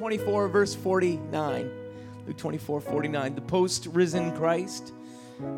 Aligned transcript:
24, 0.00 0.48
verse 0.48 0.74
49. 0.74 1.70
Luke 2.26 2.36
24, 2.38 2.80
49. 2.80 3.34
The 3.34 3.40
post 3.42 3.84
risen 3.92 4.34
Christ 4.34 4.94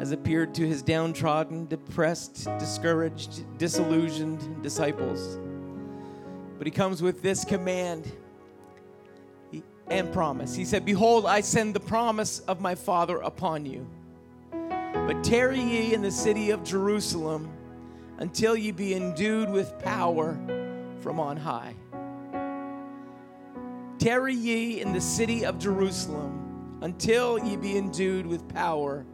has 0.00 0.10
appeared 0.10 0.52
to 0.56 0.66
his 0.66 0.82
downtrodden, 0.82 1.66
depressed, 1.66 2.48
discouraged, 2.58 3.44
disillusioned 3.56 4.60
disciples. 4.60 5.38
But 6.58 6.66
he 6.66 6.72
comes 6.72 7.00
with 7.00 7.22
this 7.22 7.44
command 7.44 8.10
and 9.86 10.12
promise. 10.12 10.56
He 10.56 10.64
said, 10.64 10.84
Behold, 10.84 11.24
I 11.24 11.40
send 11.40 11.72
the 11.72 11.78
promise 11.78 12.40
of 12.40 12.60
my 12.60 12.74
Father 12.74 13.18
upon 13.18 13.64
you. 13.64 13.86
But 14.50 15.22
tarry 15.22 15.60
ye 15.60 15.94
in 15.94 16.02
the 16.02 16.10
city 16.10 16.50
of 16.50 16.64
Jerusalem 16.64 17.48
until 18.18 18.56
ye 18.56 18.72
be 18.72 18.94
endued 18.94 19.50
with 19.50 19.78
power 19.78 20.36
from 21.00 21.20
on 21.20 21.36
high. 21.36 21.76
Tarry 24.02 24.34
ye 24.34 24.80
in 24.80 24.92
the 24.92 25.00
city 25.00 25.44
of 25.44 25.60
Jerusalem 25.60 26.80
until 26.80 27.38
ye 27.38 27.54
be 27.54 27.78
endued 27.78 28.26
with 28.26 28.48
power 28.48 29.06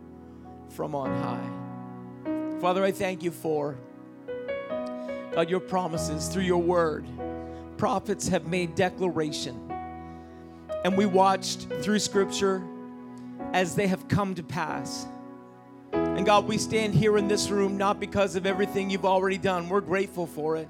from 0.70 0.94
on 0.94 1.10
high. 1.20 2.58
Father, 2.58 2.82
I 2.82 2.90
thank 2.90 3.22
you 3.22 3.30
for 3.30 3.76
God, 5.34 5.50
your 5.50 5.60
promises 5.60 6.28
through 6.28 6.44
your 6.44 6.62
word. 6.62 7.04
Prophets 7.76 8.28
have 8.28 8.46
made 8.46 8.74
declaration 8.76 9.70
and 10.86 10.96
we 10.96 11.04
watched 11.04 11.68
through 11.82 11.98
scripture 11.98 12.62
as 13.52 13.74
they 13.74 13.88
have 13.88 14.08
come 14.08 14.34
to 14.36 14.42
pass. 14.42 15.06
And 15.92 16.24
God, 16.24 16.48
we 16.48 16.56
stand 16.56 16.94
here 16.94 17.18
in 17.18 17.28
this 17.28 17.50
room 17.50 17.76
not 17.76 18.00
because 18.00 18.36
of 18.36 18.46
everything 18.46 18.88
you've 18.88 19.04
already 19.04 19.36
done, 19.36 19.68
we're 19.68 19.82
grateful 19.82 20.26
for 20.26 20.56
it. 20.56 20.66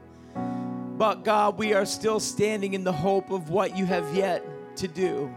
But 0.98 1.24
God, 1.24 1.56
we 1.56 1.72
are 1.72 1.86
still 1.86 2.20
standing 2.20 2.74
in 2.74 2.84
the 2.84 2.92
hope 2.92 3.30
of 3.30 3.48
what 3.48 3.76
you 3.76 3.86
have 3.86 4.14
yet 4.14 4.44
to 4.76 4.88
do. 4.88 5.32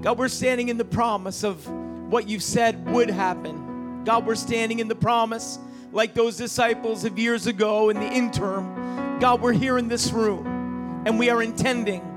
God, 0.00 0.18
we're 0.18 0.28
standing 0.28 0.68
in 0.68 0.78
the 0.78 0.84
promise 0.84 1.44
of 1.44 1.68
what 2.10 2.28
you've 2.28 2.42
said 2.42 2.88
would 2.90 3.10
happen. 3.10 4.04
God, 4.04 4.24
we're 4.24 4.34
standing 4.34 4.78
in 4.78 4.88
the 4.88 4.94
promise 4.94 5.58
like 5.92 6.14
those 6.14 6.36
disciples 6.36 7.04
of 7.04 7.18
years 7.18 7.46
ago 7.46 7.90
in 7.90 7.98
the 7.98 8.06
interim. 8.06 9.18
God, 9.20 9.42
we're 9.42 9.52
here 9.52 9.76
in 9.76 9.88
this 9.88 10.12
room 10.12 11.02
and 11.04 11.18
we 11.18 11.28
are 11.28 11.42
intending 11.42 12.08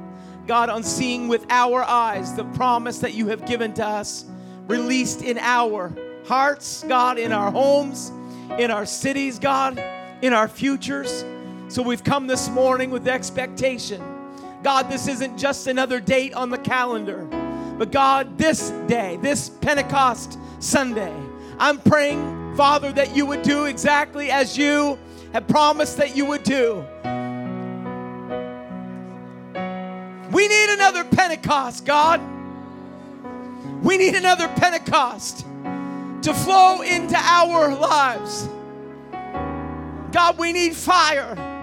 God, 0.47 0.69
on 0.69 0.83
seeing 0.83 1.27
with 1.27 1.45
our 1.49 1.83
eyes 1.83 2.35
the 2.35 2.43
promise 2.43 2.99
that 2.99 3.13
you 3.13 3.27
have 3.27 3.45
given 3.45 3.73
to 3.75 3.85
us, 3.85 4.25
released 4.67 5.21
in 5.23 5.37
our 5.39 5.91
hearts, 6.27 6.85
God, 6.87 7.17
in 7.17 7.31
our 7.31 7.51
homes, 7.51 8.11
in 8.59 8.69
our 8.69 8.85
cities, 8.85 9.39
God, 9.39 9.79
in 10.21 10.33
our 10.33 10.47
futures. 10.47 11.23
So 11.67 11.81
we've 11.81 12.03
come 12.03 12.27
this 12.27 12.47
morning 12.49 12.91
with 12.91 13.07
expectation. 13.07 14.01
God, 14.61 14.87
this 14.89 15.07
isn't 15.07 15.35
just 15.37 15.65
another 15.65 15.99
date 15.99 16.33
on 16.35 16.51
the 16.51 16.59
calendar, 16.59 17.25
but 17.77 17.91
God, 17.91 18.37
this 18.37 18.69
day, 18.87 19.17
this 19.21 19.49
Pentecost 19.49 20.37
Sunday, 20.59 21.13
I'm 21.57 21.79
praying, 21.79 22.55
Father, 22.55 22.91
that 22.91 23.15
you 23.15 23.25
would 23.25 23.41
do 23.41 23.65
exactly 23.65 24.29
as 24.29 24.55
you 24.55 24.99
have 25.33 25.47
promised 25.47 25.97
that 25.97 26.15
you 26.15 26.25
would 26.27 26.43
do. 26.43 26.85
We 30.31 30.47
need 30.47 30.69
another 30.69 31.03
Pentecost, 31.03 31.83
God. 31.83 32.21
We 33.83 33.97
need 33.97 34.13
another 34.13 34.47
Pentecost 34.49 35.47
to 36.21 36.33
flow 36.33 36.81
into 36.81 37.17
our 37.17 37.75
lives. 37.75 38.47
God, 40.11 40.37
we 40.37 40.53
need 40.53 40.75
fire. 40.75 41.53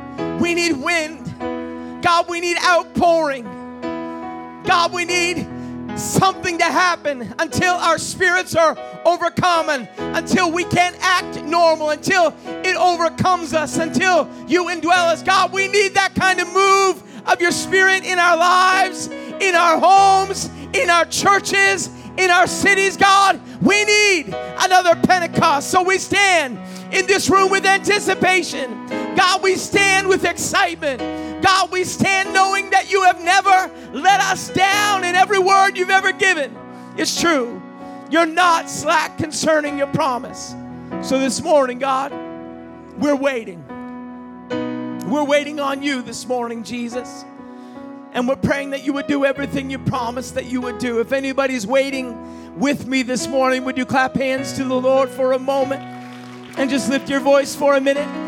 We 0.42 0.54
need 0.54 0.72
wind. 0.72 2.02
God, 2.02 2.28
we 2.28 2.40
need 2.40 2.56
outpouring. 2.64 3.44
God, 4.66 4.92
we 4.92 5.04
need 5.04 5.46
something 5.96 6.58
to 6.58 6.64
happen 6.64 7.32
until 7.38 7.74
our 7.74 7.96
spirits 7.96 8.56
are 8.56 8.76
overcome 9.04 9.68
and 9.68 9.88
until 10.16 10.50
we 10.50 10.64
can't 10.64 10.96
act 10.98 11.44
normal, 11.44 11.90
until 11.90 12.34
it 12.46 12.76
overcomes 12.76 13.54
us, 13.54 13.78
until 13.78 14.28
you 14.48 14.64
indwell 14.64 15.12
us. 15.12 15.22
God, 15.22 15.52
we 15.52 15.68
need 15.68 15.94
that 15.94 16.16
kind 16.16 16.40
of 16.40 16.52
move 16.52 17.28
of 17.28 17.40
your 17.40 17.52
spirit 17.52 18.04
in 18.04 18.18
our 18.18 18.36
lives, 18.36 19.06
in 19.06 19.54
our 19.54 19.78
homes, 19.78 20.50
in 20.72 20.90
our 20.90 21.04
churches, 21.04 21.88
in 22.18 22.30
our 22.30 22.48
cities, 22.48 22.96
God. 22.96 23.40
We 23.62 23.84
need 23.84 24.34
another 24.58 24.96
Pentecost. 24.96 25.70
So 25.70 25.84
we 25.84 25.98
stand 25.98 26.58
in 26.92 27.06
this 27.06 27.30
room 27.30 27.48
with 27.48 27.64
anticipation. 27.64 29.01
God, 29.16 29.42
we 29.42 29.56
stand 29.56 30.08
with 30.08 30.24
excitement. 30.24 31.42
God, 31.42 31.70
we 31.70 31.84
stand 31.84 32.32
knowing 32.32 32.70
that 32.70 32.90
you 32.90 33.02
have 33.02 33.22
never 33.22 33.70
let 33.92 34.20
us 34.20 34.48
down 34.50 35.04
in 35.04 35.14
every 35.14 35.38
word 35.38 35.76
you've 35.76 35.90
ever 35.90 36.12
given. 36.12 36.56
It's 36.96 37.20
true. 37.20 37.60
You're 38.10 38.26
not 38.26 38.68
slack 38.68 39.18
concerning 39.18 39.78
your 39.78 39.86
promise. 39.88 40.54
So 41.02 41.18
this 41.18 41.42
morning, 41.42 41.78
God, 41.78 42.12
we're 42.98 43.16
waiting. 43.16 43.64
We're 45.10 45.24
waiting 45.24 45.60
on 45.60 45.82
you 45.82 46.02
this 46.02 46.26
morning, 46.26 46.62
Jesus. 46.62 47.24
And 48.12 48.28
we're 48.28 48.36
praying 48.36 48.70
that 48.70 48.84
you 48.84 48.92
would 48.92 49.06
do 49.06 49.24
everything 49.24 49.70
you 49.70 49.78
promised 49.78 50.34
that 50.34 50.46
you 50.46 50.60
would 50.60 50.78
do. 50.78 51.00
If 51.00 51.12
anybody's 51.12 51.66
waiting 51.66 52.58
with 52.58 52.86
me 52.86 53.02
this 53.02 53.26
morning, 53.26 53.64
would 53.64 53.78
you 53.78 53.86
clap 53.86 54.14
hands 54.14 54.52
to 54.54 54.64
the 54.64 54.74
Lord 54.74 55.08
for 55.08 55.32
a 55.32 55.38
moment 55.38 55.82
and 56.58 56.68
just 56.68 56.90
lift 56.90 57.08
your 57.08 57.20
voice 57.20 57.56
for 57.56 57.76
a 57.76 57.80
minute? 57.80 58.21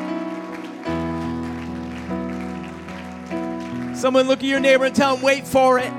Someone 4.04 4.28
look 4.28 4.40
at 4.40 4.44
your 4.44 4.60
neighbor 4.60 4.84
and 4.84 4.94
tell 4.94 5.16
him, 5.16 5.22
wait 5.22 5.46
for 5.46 5.78
it. 5.78 5.90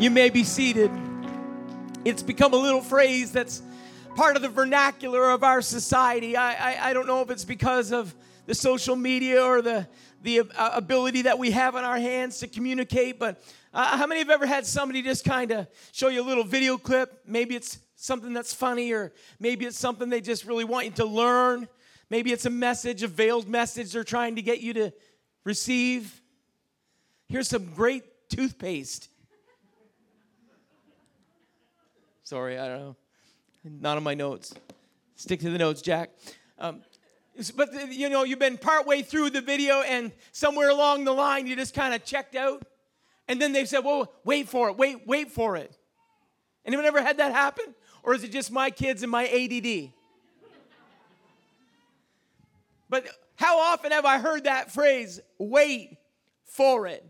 You 0.00 0.10
may 0.10 0.28
be 0.28 0.42
seated. 0.42 0.90
It's 2.04 2.20
become 2.20 2.52
a 2.52 2.56
little 2.56 2.80
phrase 2.80 3.30
that's 3.30 3.62
part 4.16 4.34
of 4.34 4.42
the 4.42 4.48
vernacular 4.48 5.30
of 5.30 5.44
our 5.44 5.62
society. 5.62 6.36
I, 6.36 6.54
I, 6.72 6.90
I 6.90 6.92
don't 6.92 7.06
know 7.06 7.22
if 7.22 7.30
it's 7.30 7.44
because 7.44 7.92
of 7.92 8.12
the 8.46 8.56
social 8.56 8.96
media 8.96 9.40
or 9.40 9.62
the, 9.62 9.86
the 10.22 10.50
uh, 10.56 10.70
ability 10.72 11.22
that 11.22 11.38
we 11.38 11.52
have 11.52 11.76
in 11.76 11.84
our 11.84 11.96
hands 11.96 12.40
to 12.40 12.48
communicate. 12.48 13.20
But 13.20 13.40
uh, 13.72 13.96
how 13.96 14.08
many 14.08 14.18
have 14.18 14.30
ever 14.30 14.44
had 14.44 14.66
somebody 14.66 15.00
just 15.00 15.24
kind 15.24 15.52
of 15.52 15.68
show 15.92 16.08
you 16.08 16.22
a 16.22 16.26
little 16.26 16.42
video 16.42 16.76
clip? 16.76 17.22
Maybe 17.24 17.54
it's 17.54 17.78
something 17.94 18.32
that's 18.32 18.52
funny, 18.52 18.90
or 18.90 19.12
maybe 19.38 19.64
it's 19.64 19.78
something 19.78 20.10
they 20.10 20.20
just 20.20 20.44
really 20.44 20.64
want 20.64 20.86
you 20.86 20.92
to 20.94 21.04
learn. 21.04 21.68
Maybe 22.10 22.32
it's 22.32 22.46
a 22.46 22.50
message, 22.50 23.04
a 23.04 23.06
veiled 23.06 23.46
message 23.46 23.92
they're 23.92 24.02
trying 24.02 24.34
to 24.34 24.42
get 24.42 24.60
you 24.60 24.72
to 24.72 24.92
receive. 25.44 26.20
Here's 27.28 27.48
some 27.48 27.66
great 27.74 28.04
toothpaste. 28.28 29.08
Sorry, 32.22 32.58
I 32.58 32.68
don't 32.68 32.80
know. 32.80 32.96
Not 33.64 33.96
on 33.96 34.02
my 34.02 34.14
notes. 34.14 34.54
Stick 35.16 35.40
to 35.40 35.50
the 35.50 35.58
notes, 35.58 35.82
Jack. 35.82 36.10
Um, 36.58 36.82
but 37.56 37.92
you 37.92 38.08
know, 38.08 38.24
you've 38.24 38.38
been 38.38 38.58
partway 38.58 39.02
through 39.02 39.30
the 39.30 39.40
video, 39.40 39.82
and 39.82 40.12
somewhere 40.32 40.70
along 40.70 41.04
the 41.04 41.12
line, 41.12 41.46
you 41.46 41.56
just 41.56 41.74
kind 41.74 41.94
of 41.94 42.04
checked 42.04 42.34
out. 42.34 42.64
And 43.28 43.40
then 43.40 43.52
they 43.52 43.64
said, 43.64 43.80
Well, 43.80 44.12
wait 44.24 44.48
for 44.48 44.68
it, 44.68 44.76
wait, 44.76 45.06
wait 45.06 45.30
for 45.30 45.56
it. 45.56 45.76
Anyone 46.64 46.86
ever 46.86 47.02
had 47.02 47.18
that 47.18 47.32
happen? 47.32 47.74
Or 48.02 48.14
is 48.14 48.22
it 48.22 48.30
just 48.30 48.52
my 48.52 48.70
kids 48.70 49.02
and 49.02 49.10
my 49.10 49.26
ADD? 49.26 49.92
But 52.88 53.08
how 53.34 53.58
often 53.58 53.90
have 53.90 54.04
I 54.04 54.18
heard 54.18 54.44
that 54.44 54.70
phrase, 54.70 55.20
wait 55.38 55.96
for 56.44 56.86
it? 56.86 57.04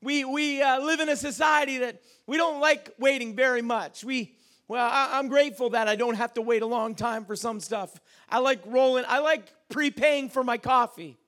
We, 0.00 0.24
we 0.24 0.62
uh, 0.62 0.80
live 0.80 1.00
in 1.00 1.08
a 1.08 1.16
society 1.16 1.78
that 1.78 2.00
we 2.26 2.36
don't 2.36 2.60
like 2.60 2.94
waiting 2.98 3.34
very 3.34 3.62
much. 3.62 4.04
We, 4.04 4.36
well, 4.68 4.88
I, 4.88 5.18
I'm 5.18 5.28
grateful 5.28 5.70
that 5.70 5.88
I 5.88 5.96
don't 5.96 6.14
have 6.14 6.34
to 6.34 6.42
wait 6.42 6.62
a 6.62 6.66
long 6.66 6.94
time 6.94 7.24
for 7.24 7.34
some 7.34 7.58
stuff. 7.58 8.00
I 8.28 8.38
like 8.38 8.60
rolling, 8.66 9.04
I 9.08 9.18
like 9.18 9.48
prepaying 9.68 10.28
for 10.28 10.44
my 10.44 10.58
coffee. 10.58 11.18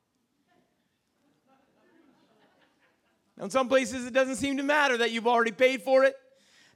In 3.40 3.48
some 3.48 3.68
places, 3.68 4.06
it 4.06 4.12
doesn't 4.12 4.36
seem 4.36 4.58
to 4.58 4.62
matter 4.62 4.98
that 4.98 5.12
you've 5.12 5.26
already 5.26 5.52
paid 5.52 5.82
for 5.82 6.04
it. 6.04 6.14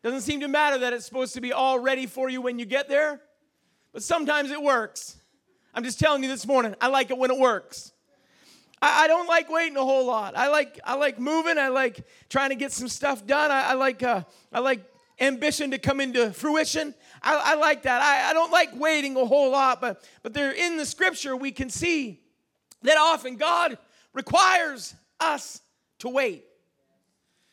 Doesn't 0.03 0.23
seem 0.23 0.41
to 0.41 0.49
matter 0.49 0.79
that 0.79 0.93
it's 0.93 1.05
supposed 1.05 1.35
to 1.35 1.41
be 1.41 1.53
all 1.53 1.79
ready 1.79 2.07
for 2.07 2.29
you 2.29 2.41
when 2.41 2.59
you 2.59 2.65
get 2.65 2.89
there. 2.89 3.21
But 3.93 4.03
sometimes 4.03 4.51
it 4.51 4.63
works. 4.63 5.17
I'm 5.75 5.85
just 5.85 5.99
telling 5.99 6.23
you 6.23 6.29
this 6.29 6.47
morning, 6.47 6.75
I 6.81 6.89
like 6.89 7.11
it 7.11 7.19
when 7.19 7.31
it 7.31 7.39
works. 7.39 7.93
I, 8.85 9.05
I 9.05 9.07
don't 9.07 9.27
like 9.27 9.49
waiting 9.49 9.77
a 9.77 9.85
whole 9.85 10.07
lot. 10.07 10.37
I 10.37 10.49
like 10.49 10.79
I 10.85 10.95
like 10.97 11.19
moving. 11.19 11.59
I 11.59 11.69
like 11.69 12.05
trying 12.29 12.51
to 12.51 12.57
get 12.57 12.71
some 12.71 12.89
stuff 12.89 13.27
done. 13.27 13.51
I, 13.51 13.71
I 13.71 13.73
like 13.75 14.03
uh, 14.03 14.23
I 14.53 14.61
like 14.61 14.85
ambition 15.21 15.71
to 15.71 15.79
come 15.79 16.01
into 16.01 16.33
fruition. 16.33 16.95
I, 17.23 17.53
I 17.53 17.55
like 17.55 17.83
that. 17.85 18.03
I, 18.03 18.31
I 18.31 18.33
don't 18.33 18.51
like 18.51 18.71
waiting 18.75 19.17
a 19.17 19.25
whole 19.25 19.51
lot, 19.51 19.81
but, 19.81 20.05
but 20.23 20.35
there 20.35 20.51
in 20.51 20.77
the 20.77 20.85
scripture 20.85 21.37
we 21.37 21.53
can 21.53 21.71
see 21.71 22.21
that 22.83 22.99
often 22.99 23.37
God 23.37 23.79
requires 24.13 24.95
us 25.21 25.61
to 26.01 26.09
wait. 26.09 26.45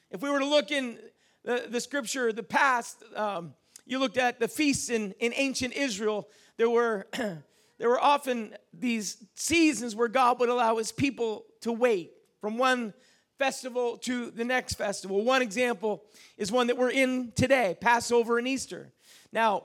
If 0.10 0.22
we 0.22 0.30
were 0.30 0.39
to 0.39 0.45
look 0.45 0.72
in 0.72 0.98
the, 1.44 1.68
the 1.69 1.80
scripture, 1.80 2.34
the 2.34 2.44
past, 2.44 3.04
um, 3.16 3.54
you 3.86 4.00
looked 4.00 4.18
at 4.18 4.39
the 4.39 4.48
feasts 4.48 4.89
in, 4.89 5.13
in 5.19 5.31
ancient 5.36 5.74
Israel, 5.74 6.27
there 6.57 6.69
were, 6.69 7.07
there 7.81 7.89
were 7.89 8.00
often 8.00 8.56
these 8.72 9.18
seasons 9.33 9.95
where 9.95 10.07
God 10.07 10.39
would 10.39 10.50
allow 10.50 10.78
his 10.78 10.92
people 10.92 11.45
to 11.62 11.72
wait 11.72 12.12
from 12.39 12.60
one 12.60 12.94
festival 13.39 13.98
to 13.98 14.30
the 14.30 14.45
next 14.45 14.75
festival. 14.75 15.24
One 15.24 15.42
example 15.42 16.04
is 16.38 16.51
one 16.51 16.68
that 16.68 16.78
we're 16.78 16.92
in 16.92 17.31
today 17.36 17.75
Passover 17.81 18.38
and 18.38 18.48
Easter. 18.48 18.92
Now, 19.33 19.63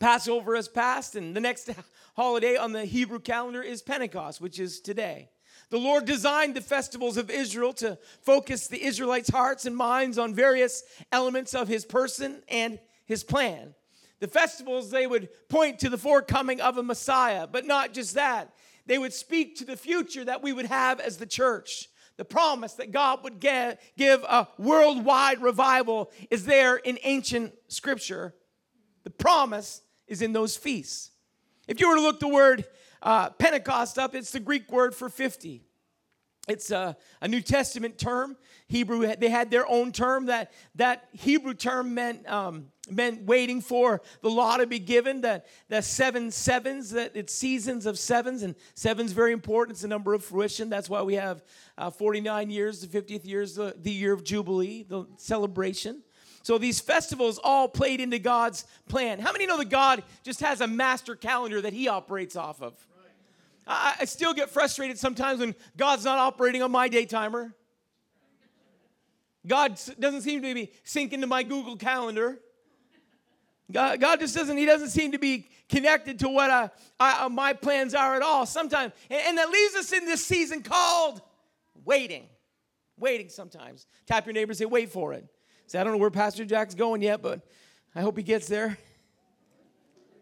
Passover 0.00 0.56
has 0.56 0.66
passed, 0.66 1.14
and 1.14 1.36
the 1.36 1.40
next 1.40 1.70
holiday 2.16 2.56
on 2.56 2.72
the 2.72 2.84
Hebrew 2.84 3.20
calendar 3.20 3.62
is 3.62 3.82
Pentecost, 3.82 4.40
which 4.40 4.58
is 4.58 4.80
today. 4.80 5.30
The 5.70 5.78
Lord 5.78 6.06
designed 6.06 6.56
the 6.56 6.60
festivals 6.60 7.16
of 7.16 7.30
Israel 7.30 7.72
to 7.74 7.98
focus 8.22 8.66
the 8.66 8.82
Israelites' 8.82 9.30
hearts 9.30 9.64
and 9.64 9.76
minds 9.76 10.18
on 10.18 10.34
various 10.34 10.82
elements 11.12 11.54
of 11.54 11.68
his 11.68 11.84
person 11.84 12.42
and 12.48 12.80
his 13.06 13.22
plan. 13.22 13.76
The 14.22 14.28
festivals, 14.28 14.92
they 14.92 15.08
would 15.08 15.30
point 15.48 15.80
to 15.80 15.88
the 15.88 15.98
forecoming 15.98 16.60
of 16.60 16.78
a 16.78 16.82
Messiah, 16.84 17.48
but 17.48 17.66
not 17.66 17.92
just 17.92 18.14
that. 18.14 18.54
They 18.86 18.96
would 18.96 19.12
speak 19.12 19.56
to 19.56 19.64
the 19.64 19.76
future 19.76 20.24
that 20.24 20.44
we 20.44 20.52
would 20.52 20.66
have 20.66 21.00
as 21.00 21.16
the 21.16 21.26
church. 21.26 21.88
The 22.18 22.24
promise 22.24 22.74
that 22.74 22.92
God 22.92 23.24
would 23.24 23.40
get, 23.40 23.82
give 23.98 24.22
a 24.22 24.46
worldwide 24.58 25.42
revival 25.42 26.12
is 26.30 26.44
there 26.44 26.76
in 26.76 27.00
ancient 27.02 27.52
scripture. 27.66 28.32
The 29.02 29.10
promise 29.10 29.82
is 30.06 30.22
in 30.22 30.32
those 30.32 30.56
feasts. 30.56 31.10
If 31.66 31.80
you 31.80 31.88
were 31.88 31.96
to 31.96 32.02
look 32.02 32.20
the 32.20 32.28
word 32.28 32.64
uh, 33.02 33.30
Pentecost 33.30 33.98
up, 33.98 34.14
it's 34.14 34.30
the 34.30 34.38
Greek 34.38 34.70
word 34.70 34.94
for 34.94 35.08
50. 35.08 35.64
It's 36.48 36.72
a, 36.72 36.96
a, 37.20 37.28
New 37.28 37.40
Testament 37.40 37.98
term. 37.98 38.36
Hebrew, 38.66 39.14
they 39.14 39.28
had 39.28 39.50
their 39.50 39.68
own 39.68 39.92
term. 39.92 40.26
That, 40.26 40.50
that 40.74 41.08
Hebrew 41.12 41.54
term 41.54 41.94
meant, 41.94 42.28
um, 42.28 42.66
meant 42.90 43.22
waiting 43.22 43.60
for 43.60 44.02
the 44.22 44.28
law 44.28 44.56
to 44.56 44.66
be 44.66 44.80
given. 44.80 45.20
That 45.20 45.46
the 45.68 45.82
seven 45.82 46.32
sevens, 46.32 46.90
that 46.90 47.12
it's 47.14 47.32
seasons 47.32 47.86
of 47.86 47.96
sevens, 47.96 48.42
and 48.42 48.56
seven's 48.74 49.12
very 49.12 49.32
important. 49.32 49.76
It's 49.76 49.84
a 49.84 49.88
number 49.88 50.14
of 50.14 50.24
fruition. 50.24 50.68
That's 50.68 50.90
why 50.90 51.02
we 51.02 51.14
have 51.14 51.44
uh, 51.78 51.90
49 51.90 52.50
years, 52.50 52.80
the 52.80 53.00
50th 53.00 53.24
year 53.24 53.42
is 53.42 53.54
the, 53.54 53.76
the 53.80 53.92
year 53.92 54.12
of 54.12 54.24
Jubilee, 54.24 54.82
the 54.82 55.06
celebration. 55.18 56.02
So 56.42 56.58
these 56.58 56.80
festivals 56.80 57.38
all 57.38 57.68
played 57.68 58.00
into 58.00 58.18
God's 58.18 58.64
plan. 58.88 59.20
How 59.20 59.30
many 59.30 59.46
know 59.46 59.58
that 59.58 59.70
God 59.70 60.02
just 60.24 60.40
has 60.40 60.60
a 60.60 60.66
master 60.66 61.14
calendar 61.14 61.60
that 61.60 61.72
He 61.72 61.86
operates 61.86 62.34
off 62.34 62.60
of? 62.60 62.74
I, 63.66 63.96
I 64.00 64.04
still 64.04 64.34
get 64.34 64.50
frustrated 64.50 64.98
sometimes 64.98 65.40
when 65.40 65.54
God's 65.76 66.04
not 66.04 66.18
operating 66.18 66.62
on 66.62 66.70
my 66.70 66.88
day 66.88 67.04
timer. 67.04 67.54
God 69.46 69.80
doesn't 69.98 70.22
seem 70.22 70.42
to 70.42 70.54
be 70.54 70.72
syncing 70.84 71.20
to 71.20 71.26
my 71.26 71.42
Google 71.42 71.76
Calendar. 71.76 72.38
God, 73.70 74.00
God 74.00 74.20
just 74.20 74.34
doesn't, 74.34 74.56
He 74.56 74.66
doesn't 74.66 74.90
seem 74.90 75.12
to 75.12 75.18
be 75.18 75.48
connected 75.68 76.18
to 76.20 76.28
what 76.28 76.50
I, 76.50 76.70
I, 77.00 77.24
uh, 77.24 77.28
my 77.28 77.52
plans 77.52 77.94
are 77.94 78.14
at 78.14 78.22
all 78.22 78.46
sometimes. 78.46 78.92
And, 79.10 79.20
and 79.28 79.38
that 79.38 79.48
leaves 79.48 79.74
us 79.74 79.92
in 79.92 80.04
this 80.04 80.24
season 80.24 80.62
called 80.62 81.22
waiting. 81.84 82.26
Waiting 82.98 83.30
sometimes. 83.30 83.86
Tap 84.06 84.26
your 84.26 84.34
neighbor 84.34 84.54
say, 84.54 84.66
wait 84.66 84.90
for 84.90 85.12
it. 85.14 85.26
Say, 85.66 85.78
I 85.78 85.84
don't 85.84 85.94
know 85.94 85.98
where 85.98 86.10
Pastor 86.10 86.44
Jack's 86.44 86.74
going 86.74 87.02
yet, 87.02 87.22
but 87.22 87.40
I 87.94 88.02
hope 88.02 88.16
he 88.16 88.22
gets 88.22 88.46
there. 88.46 88.78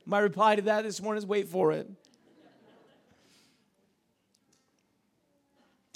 My 0.06 0.20
reply 0.20 0.56
to 0.56 0.62
that 0.62 0.84
this 0.84 1.02
morning 1.02 1.18
is 1.18 1.26
wait 1.26 1.48
for 1.48 1.72
it. 1.72 1.88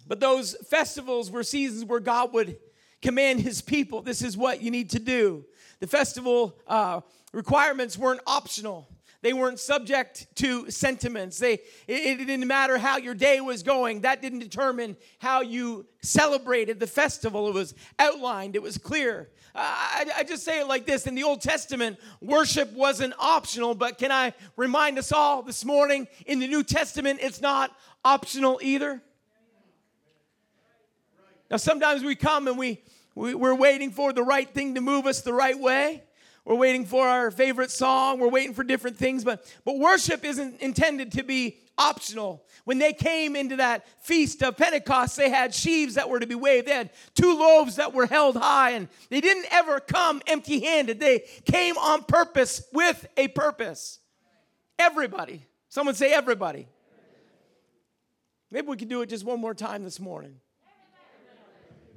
But 0.07 0.21
those 0.21 0.55
festivals 0.69 1.31
were 1.31 1.43
seasons 1.43 1.85
where 1.85 2.01
God 2.01 2.33
would 2.35 2.59
command 3.03 3.41
his 3.41 3.61
people 3.61 4.01
this 4.01 4.23
is 4.23 4.37
what 4.37 4.63
you 4.63 4.71
need 4.71 4.91
to 4.91 4.99
do. 4.99 5.45
The 5.81 5.87
festival 5.87 6.59
uh, 6.67 7.03
requirements 7.33 7.99
weren't 7.99 8.23
optional. 8.27 8.89
They 9.21 9.33
weren't 9.33 9.59
subject 9.59 10.27
to 10.37 10.71
sentiments. 10.71 11.39
They, 11.39 11.55
it, 11.55 11.61
it, 11.89 12.19
didn't 12.27 12.47
matter 12.47 12.77
how 12.77 12.99
your 12.99 13.15
day 13.15 13.41
was 13.41 13.63
going. 13.63 14.03
That 14.03 14.21
didn't 14.21 14.41
determine 14.41 14.99
how 15.19 15.41
you 15.41 15.87
celebrated 16.03 16.79
the 16.79 16.87
festival. 16.87 17.49
It 17.49 17.55
was 17.55 17.75
outlined, 17.99 18.55
it 18.55 18.63
was 18.63 18.77
clear. 18.77 19.31
I, 19.55 20.07
I 20.19 20.25
just 20.25 20.45
say 20.45 20.61
it 20.61 20.67
like 20.67 20.85
this 20.85 21.07
In 21.07 21.15
the 21.15 21.23
Old 21.23 21.41
Testament, 21.41 21.99
worship 22.21 22.73
wasn't 22.73 23.15
optional, 23.19 23.75
but 23.75 23.97
can 23.97 24.13
I 24.13 24.35
remind 24.57 24.99
us 24.99 25.13
all 25.13 25.43
this 25.43 25.65
morning 25.65 26.07
in 26.27 26.39
the 26.39 26.47
New 26.47 26.63
Testament, 26.63 27.21
it's 27.23 27.41
not 27.41 27.75
optional 28.05 28.61
either? 28.63 29.03
Now, 31.51 31.57
sometimes 31.59 32.03
we 32.03 32.15
come 32.15 32.49
and 32.49 32.59
we, 32.59 32.83
we, 33.15 33.35
we're 33.35 33.55
waiting 33.55 33.91
for 33.91 34.13
the 34.13 34.23
right 34.23 34.49
thing 34.49 34.75
to 34.75 34.81
move 34.81 35.07
us 35.07 35.21
the 35.21 35.33
right 35.33 35.59
way. 35.59 36.03
We're 36.45 36.57
waiting 36.57 36.85
for 36.85 37.07
our 37.07 37.31
favorite 37.31 37.71
song. 37.71 38.21
We're 38.21 38.29
waiting 38.29 38.55
for 38.55 38.65
different 38.65 38.99
things, 38.99 39.25
but, 39.25 39.51
but 39.65 39.79
worship 39.79 40.25
isn't 40.25 40.61
intended 40.61 41.13
to 41.13 41.23
be 41.23 41.59
optional. 41.79 42.45
When 42.65 42.79
they 42.79 42.93
came 42.93 43.35
into 43.35 43.57
that 43.57 43.87
feast 44.03 44.43
of 44.43 44.57
Pentecost, 44.57 45.17
they 45.17 45.31
had 45.31 45.55
sheaves 45.55 45.95
that 45.95 46.09
were 46.09 46.21
to 46.21 46.27
be 46.27 46.35
waved. 46.35 46.69
They 46.69 46.73
had 46.73 46.91
two 47.15 47.39
loaves 47.39 47.77
that 47.77 47.95
were 47.95 48.07
held 48.07 48.37
high, 48.37 48.71
and 48.71 48.89
they 49.09 49.21
didn't 49.21 49.47
ever 49.51 49.81
come 49.81 50.21
empty 50.27 50.61
handed. 50.61 51.01
They 51.01 51.25
came 51.45 51.79
on 51.79 52.05
purpose 52.05 52.63
with 52.73 53.07
a 53.17 53.29
purpose. 53.29 54.01
Everybody. 54.79 55.47
Someone 55.69 55.95
say, 55.95 56.13
everybody. 56.13 56.69
Maybe 58.51 58.67
we 58.69 58.77
can 58.77 58.89
do 58.89 59.03
it 59.03 59.09
just 59.09 59.25
one 59.25 59.41
more 59.41 59.55
time 59.55 59.83
this 59.83 59.99
morning. 59.99 60.41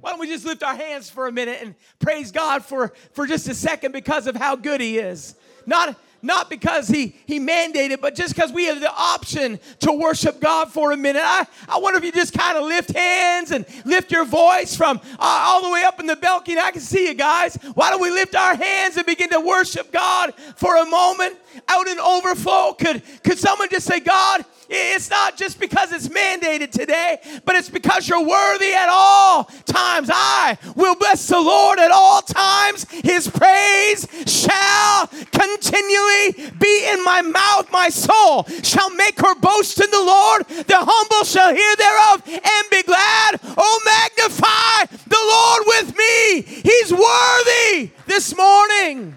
Why 0.00 0.10
don't 0.10 0.20
we 0.20 0.28
just 0.28 0.44
lift 0.44 0.62
our 0.62 0.76
hands 0.76 1.10
for 1.10 1.26
a 1.26 1.32
minute 1.32 1.58
and 1.60 1.74
praise 1.98 2.30
God 2.30 2.64
for, 2.64 2.92
for 3.12 3.26
just 3.26 3.48
a 3.48 3.54
second 3.54 3.92
because 3.92 4.26
of 4.26 4.36
how 4.36 4.56
good 4.56 4.80
He 4.80 4.98
is? 4.98 5.34
Not, 5.66 5.96
not 6.22 6.48
because 6.48 6.88
he, 6.88 7.14
he 7.26 7.38
mandated, 7.38 8.00
but 8.00 8.14
just 8.14 8.34
because 8.34 8.52
we 8.52 8.64
have 8.64 8.80
the 8.80 8.90
option 8.90 9.60
to 9.80 9.92
worship 9.92 10.40
God 10.40 10.72
for 10.72 10.92
a 10.92 10.96
minute. 10.96 11.22
I, 11.24 11.46
I 11.68 11.78
wonder 11.78 11.98
if 11.98 12.04
you 12.04 12.12
just 12.12 12.32
kind 12.32 12.56
of 12.56 12.64
lift 12.64 12.90
hands 12.96 13.50
and 13.50 13.66
lift 13.84 14.10
your 14.10 14.24
voice 14.24 14.74
from 14.74 14.98
uh, 15.12 15.16
all 15.18 15.62
the 15.62 15.70
way 15.70 15.82
up 15.82 16.00
in 16.00 16.06
the 16.06 16.16
balcony. 16.16 16.58
I 16.58 16.70
can 16.70 16.80
see 16.80 17.06
you 17.06 17.14
guys. 17.14 17.56
Why 17.74 17.90
don't 17.90 18.00
we 18.00 18.10
lift 18.10 18.34
our 18.34 18.54
hands 18.54 18.96
and 18.96 19.06
begin 19.06 19.30
to 19.30 19.40
worship 19.40 19.92
God 19.92 20.34
for 20.56 20.76
a 20.76 20.86
moment 20.86 21.36
out 21.68 21.86
in 21.86 21.98
overflow? 21.98 22.72
Could, 22.72 23.02
could 23.22 23.38
someone 23.38 23.68
just 23.68 23.86
say, 23.86 24.00
God, 24.00 24.44
it's 24.68 25.08
not 25.08 25.36
just 25.36 25.58
because 25.58 25.92
it's 25.92 26.08
mandated 26.08 26.70
today, 26.70 27.18
but 27.44 27.56
it's 27.56 27.70
because 27.70 28.08
you're 28.08 28.26
worthy 28.26 28.72
at 28.74 28.88
all 28.90 29.44
times. 29.64 30.10
I 30.12 30.58
will 30.76 30.94
bless 30.94 31.26
the 31.26 31.40
Lord 31.40 31.78
at 31.78 31.90
all 31.90 32.20
times. 32.22 32.86
His 32.90 33.28
praise 33.28 34.06
shall 34.26 35.06
continually 35.32 36.50
be 36.58 36.88
in 36.90 37.02
my 37.04 37.22
mouth. 37.22 37.72
My 37.72 37.88
soul 37.88 38.44
shall 38.62 38.90
make 38.90 39.18
her 39.20 39.34
boast 39.36 39.82
in 39.82 39.90
the 39.90 40.02
Lord. 40.02 40.46
The 40.46 40.76
humble 40.76 41.24
shall 41.24 41.54
hear 41.54 41.76
thereof 41.76 42.22
and 42.26 42.70
be 42.70 42.82
glad. 42.82 43.40
Oh, 43.56 43.80
magnify 43.84 44.96
the 45.06 45.16
Lord 45.16 45.62
with 45.66 45.96
me. 45.96 46.42
He's 46.42 46.92
worthy 46.92 47.90
this 48.06 48.36
morning. 48.36 49.14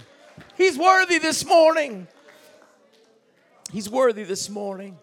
He's 0.55 0.77
worthy 0.77 1.17
this 1.17 1.45
morning. 1.45 2.07
He's 3.71 3.89
worthy 3.89 4.23
this 4.23 4.49
morning. 4.49 4.97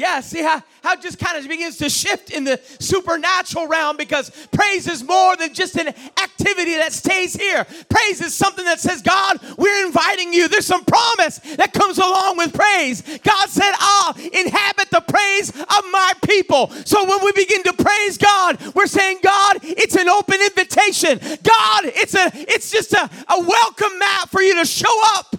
Yeah, 0.00 0.20
see 0.20 0.42
how, 0.42 0.62
how 0.82 0.94
it 0.94 1.02
just 1.02 1.18
kind 1.18 1.36
of 1.36 1.46
begins 1.46 1.76
to 1.76 1.90
shift 1.90 2.30
in 2.30 2.44
the 2.44 2.58
supernatural 2.78 3.68
realm 3.68 3.98
because 3.98 4.30
praise 4.50 4.88
is 4.88 5.04
more 5.04 5.36
than 5.36 5.52
just 5.52 5.76
an 5.76 5.88
activity 5.88 6.72
that 6.76 6.94
stays 6.94 7.34
here. 7.34 7.66
Praise 7.90 8.22
is 8.22 8.32
something 8.32 8.64
that 8.64 8.80
says, 8.80 9.02
God, 9.02 9.38
we're 9.58 9.84
inviting 9.84 10.32
you. 10.32 10.48
There's 10.48 10.64
some 10.64 10.86
promise 10.86 11.36
that 11.56 11.74
comes 11.74 11.98
along 11.98 12.38
with 12.38 12.54
praise. 12.54 13.02
God 13.18 13.50
said, 13.50 13.72
I'll 13.78 14.16
inhabit 14.16 14.88
the 14.88 15.02
praise 15.06 15.50
of 15.50 15.84
my 15.92 16.14
people. 16.24 16.70
So 16.86 17.06
when 17.06 17.22
we 17.22 17.32
begin 17.32 17.62
to 17.64 17.74
praise 17.74 18.16
God, 18.16 18.58
we're 18.74 18.86
saying, 18.86 19.18
God, 19.22 19.58
it's 19.62 19.96
an 19.96 20.08
open 20.08 20.40
invitation. 20.40 21.18
God, 21.42 21.82
it's 21.84 22.14
a 22.14 22.30
it's 22.34 22.70
just 22.70 22.94
a, 22.94 23.10
a 23.28 23.38
welcome 23.38 23.98
mat 23.98 24.30
for 24.30 24.40
you 24.40 24.54
to 24.54 24.64
show 24.64 24.88
up 25.16 25.36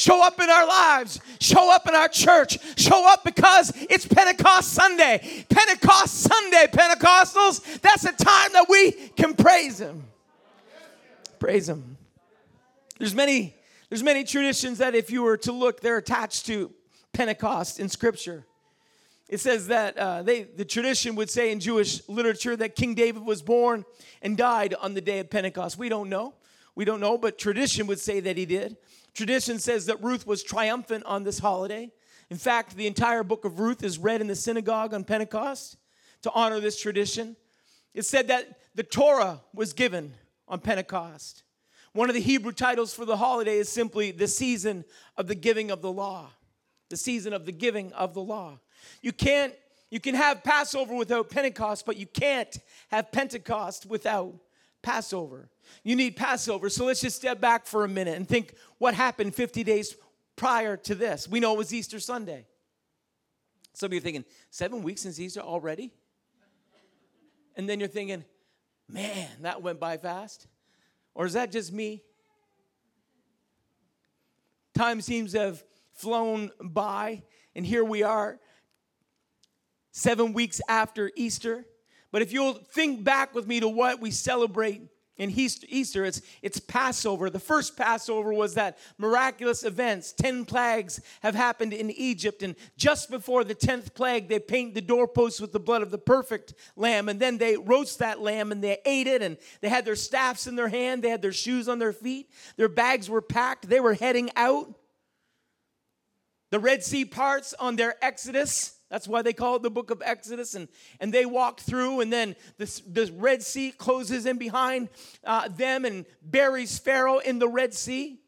show 0.00 0.24
up 0.24 0.40
in 0.40 0.48
our 0.48 0.66
lives, 0.66 1.20
show 1.40 1.72
up 1.72 1.86
in 1.86 1.94
our 1.94 2.08
church, 2.08 2.58
show 2.78 3.06
up 3.06 3.22
because 3.22 3.72
it's 3.90 4.06
Pentecost 4.06 4.72
Sunday. 4.72 5.44
Pentecost 5.48 6.14
Sunday, 6.14 6.66
Pentecostals, 6.72 7.80
that's 7.80 8.04
a 8.04 8.12
time 8.12 8.52
that 8.52 8.66
we 8.68 8.92
can 8.92 9.34
praise 9.34 9.80
Him. 9.80 10.04
Praise 11.38 11.68
Him. 11.68 11.98
There's 12.98 13.14
many, 13.14 13.54
there's 13.88 14.02
many 14.02 14.24
traditions 14.24 14.78
that 14.78 14.94
if 14.94 15.10
you 15.10 15.22
were 15.22 15.36
to 15.38 15.52
look, 15.52 15.80
they're 15.80 15.98
attached 15.98 16.46
to 16.46 16.72
Pentecost 17.12 17.78
in 17.78 17.88
Scripture. 17.88 18.46
It 19.28 19.38
says 19.38 19.68
that 19.68 19.96
uh, 19.96 20.22
they, 20.22 20.42
the 20.42 20.64
tradition 20.64 21.14
would 21.14 21.30
say 21.30 21.52
in 21.52 21.60
Jewish 21.60 22.06
literature 22.08 22.56
that 22.56 22.74
King 22.74 22.94
David 22.94 23.22
was 23.22 23.42
born 23.42 23.84
and 24.22 24.36
died 24.36 24.74
on 24.74 24.94
the 24.94 25.00
day 25.00 25.20
of 25.20 25.30
Pentecost. 25.30 25.78
We 25.78 25.88
don't 25.88 26.08
know. 26.08 26.34
We 26.74 26.84
don't 26.84 27.00
know, 27.00 27.16
but 27.16 27.38
tradition 27.38 27.86
would 27.86 28.00
say 28.00 28.20
that 28.20 28.36
he 28.36 28.46
did. 28.46 28.76
Tradition 29.14 29.58
says 29.58 29.86
that 29.86 30.02
Ruth 30.02 30.26
was 30.26 30.42
triumphant 30.42 31.04
on 31.04 31.24
this 31.24 31.38
holiday. 31.38 31.90
In 32.30 32.36
fact, 32.36 32.76
the 32.76 32.86
entire 32.86 33.22
book 33.24 33.44
of 33.44 33.58
Ruth 33.58 33.82
is 33.82 33.98
read 33.98 34.20
in 34.20 34.28
the 34.28 34.36
synagogue 34.36 34.94
on 34.94 35.04
Pentecost 35.04 35.76
to 36.22 36.30
honor 36.32 36.60
this 36.60 36.80
tradition. 36.80 37.36
It 37.92 38.04
said 38.04 38.28
that 38.28 38.58
the 38.74 38.84
Torah 38.84 39.40
was 39.52 39.72
given 39.72 40.14
on 40.46 40.60
Pentecost. 40.60 41.42
One 41.92 42.08
of 42.08 42.14
the 42.14 42.20
Hebrew 42.20 42.52
titles 42.52 42.94
for 42.94 43.04
the 43.04 43.16
holiday 43.16 43.58
is 43.58 43.68
simply 43.68 44.12
the 44.12 44.28
season 44.28 44.84
of 45.16 45.26
the 45.26 45.34
giving 45.34 45.72
of 45.72 45.82
the 45.82 45.90
law. 45.90 46.30
The 46.88 46.96
season 46.96 47.32
of 47.32 47.46
the 47.46 47.52
giving 47.52 47.92
of 47.94 48.14
the 48.14 48.22
law. 48.22 48.60
You 49.02 49.12
can't 49.12 49.54
You 49.90 49.98
can 49.98 50.14
have 50.14 50.44
Passover 50.44 50.94
without 50.94 51.30
Pentecost, 51.30 51.84
but 51.84 51.96
you 51.96 52.06
can't 52.06 52.56
have 52.90 53.10
Pentecost 53.10 53.86
without 53.86 54.34
Passover. 54.82 55.48
You 55.82 55.96
need 55.96 56.16
Passover. 56.16 56.68
So 56.68 56.84
let's 56.84 57.00
just 57.00 57.16
step 57.16 57.40
back 57.40 57.66
for 57.66 57.84
a 57.84 57.88
minute 57.88 58.16
and 58.16 58.28
think 58.28 58.54
what 58.78 58.94
happened 58.94 59.34
50 59.34 59.64
days 59.64 59.96
prior 60.36 60.76
to 60.78 60.94
this. 60.94 61.28
We 61.28 61.40
know 61.40 61.54
it 61.54 61.58
was 61.58 61.72
Easter 61.72 62.00
Sunday. 62.00 62.46
Some 63.74 63.88
of 63.88 63.92
you 63.92 63.98
are 63.98 64.02
thinking, 64.02 64.24
seven 64.50 64.82
weeks 64.82 65.02
since 65.02 65.18
Easter 65.20 65.40
already? 65.40 65.92
And 67.56 67.68
then 67.68 67.78
you're 67.78 67.88
thinking, 67.88 68.24
man, 68.88 69.28
that 69.42 69.62
went 69.62 69.78
by 69.78 69.96
fast. 69.96 70.46
Or 71.14 71.26
is 71.26 71.34
that 71.34 71.52
just 71.52 71.72
me? 71.72 72.02
Time 74.74 75.00
seems 75.00 75.32
to 75.32 75.40
have 75.40 75.64
flown 75.92 76.50
by, 76.62 77.22
and 77.54 77.66
here 77.66 77.84
we 77.84 78.02
are, 78.02 78.38
seven 79.92 80.32
weeks 80.32 80.60
after 80.68 81.10
Easter. 81.16 81.66
But 82.12 82.22
if 82.22 82.32
you'll 82.32 82.54
think 82.54 83.04
back 83.04 83.34
with 83.34 83.46
me 83.46 83.60
to 83.60 83.68
what 83.68 84.00
we 84.00 84.10
celebrate 84.10 84.82
in 85.20 85.30
Easter, 85.30 86.06
it's, 86.06 86.22
it's 86.40 86.58
Passover. 86.58 87.28
The 87.28 87.38
first 87.38 87.76
Passover 87.76 88.32
was 88.32 88.54
that 88.54 88.78
miraculous 88.96 89.64
events. 89.64 90.12
Ten 90.12 90.46
plagues 90.46 90.98
have 91.22 91.34
happened 91.34 91.74
in 91.74 91.90
Egypt, 91.90 92.42
and 92.42 92.56
just 92.78 93.10
before 93.10 93.44
the 93.44 93.54
tenth 93.54 93.92
plague, 93.92 94.28
they 94.28 94.38
paint 94.38 94.72
the 94.72 94.80
doorposts 94.80 95.38
with 95.38 95.52
the 95.52 95.60
blood 95.60 95.82
of 95.82 95.90
the 95.90 95.98
perfect 95.98 96.54
lamb, 96.74 97.10
and 97.10 97.20
then 97.20 97.36
they 97.36 97.58
roast 97.58 97.98
that 97.98 98.22
lamb 98.22 98.50
and 98.50 98.64
they 98.64 98.78
ate 98.86 99.06
it, 99.06 99.20
and 99.20 99.36
they 99.60 99.68
had 99.68 99.84
their 99.84 99.94
staffs 99.94 100.46
in 100.46 100.56
their 100.56 100.68
hand, 100.68 101.04
they 101.04 101.10
had 101.10 101.20
their 101.20 101.32
shoes 101.32 101.68
on 101.68 101.78
their 101.78 101.92
feet, 101.92 102.30
their 102.56 102.68
bags 102.70 103.10
were 103.10 103.20
packed, 103.20 103.68
they 103.68 103.80
were 103.80 103.94
heading 103.94 104.30
out. 104.36 104.74
The 106.50 106.58
Red 106.58 106.82
Sea 106.82 107.04
parts 107.04 107.52
on 107.60 107.76
their 107.76 108.02
Exodus. 108.02 108.79
That's 108.90 109.06
why 109.06 109.22
they 109.22 109.32
call 109.32 109.56
it 109.56 109.62
the 109.62 109.70
book 109.70 109.90
of 109.90 110.02
Exodus. 110.04 110.54
And, 110.54 110.68
and 110.98 111.14
they 111.14 111.24
walk 111.24 111.60
through, 111.60 112.00
and 112.00 112.12
then 112.12 112.34
this, 112.58 112.82
this 112.86 113.10
Red 113.10 113.42
Sea 113.42 113.70
closes 113.70 114.26
in 114.26 114.36
behind 114.36 114.88
uh, 115.24 115.48
them 115.48 115.84
and 115.84 116.04
buries 116.22 116.78
Pharaoh 116.78 117.18
in 117.18 117.38
the 117.38 117.48
Red 117.48 117.72
Sea. 117.72 118.18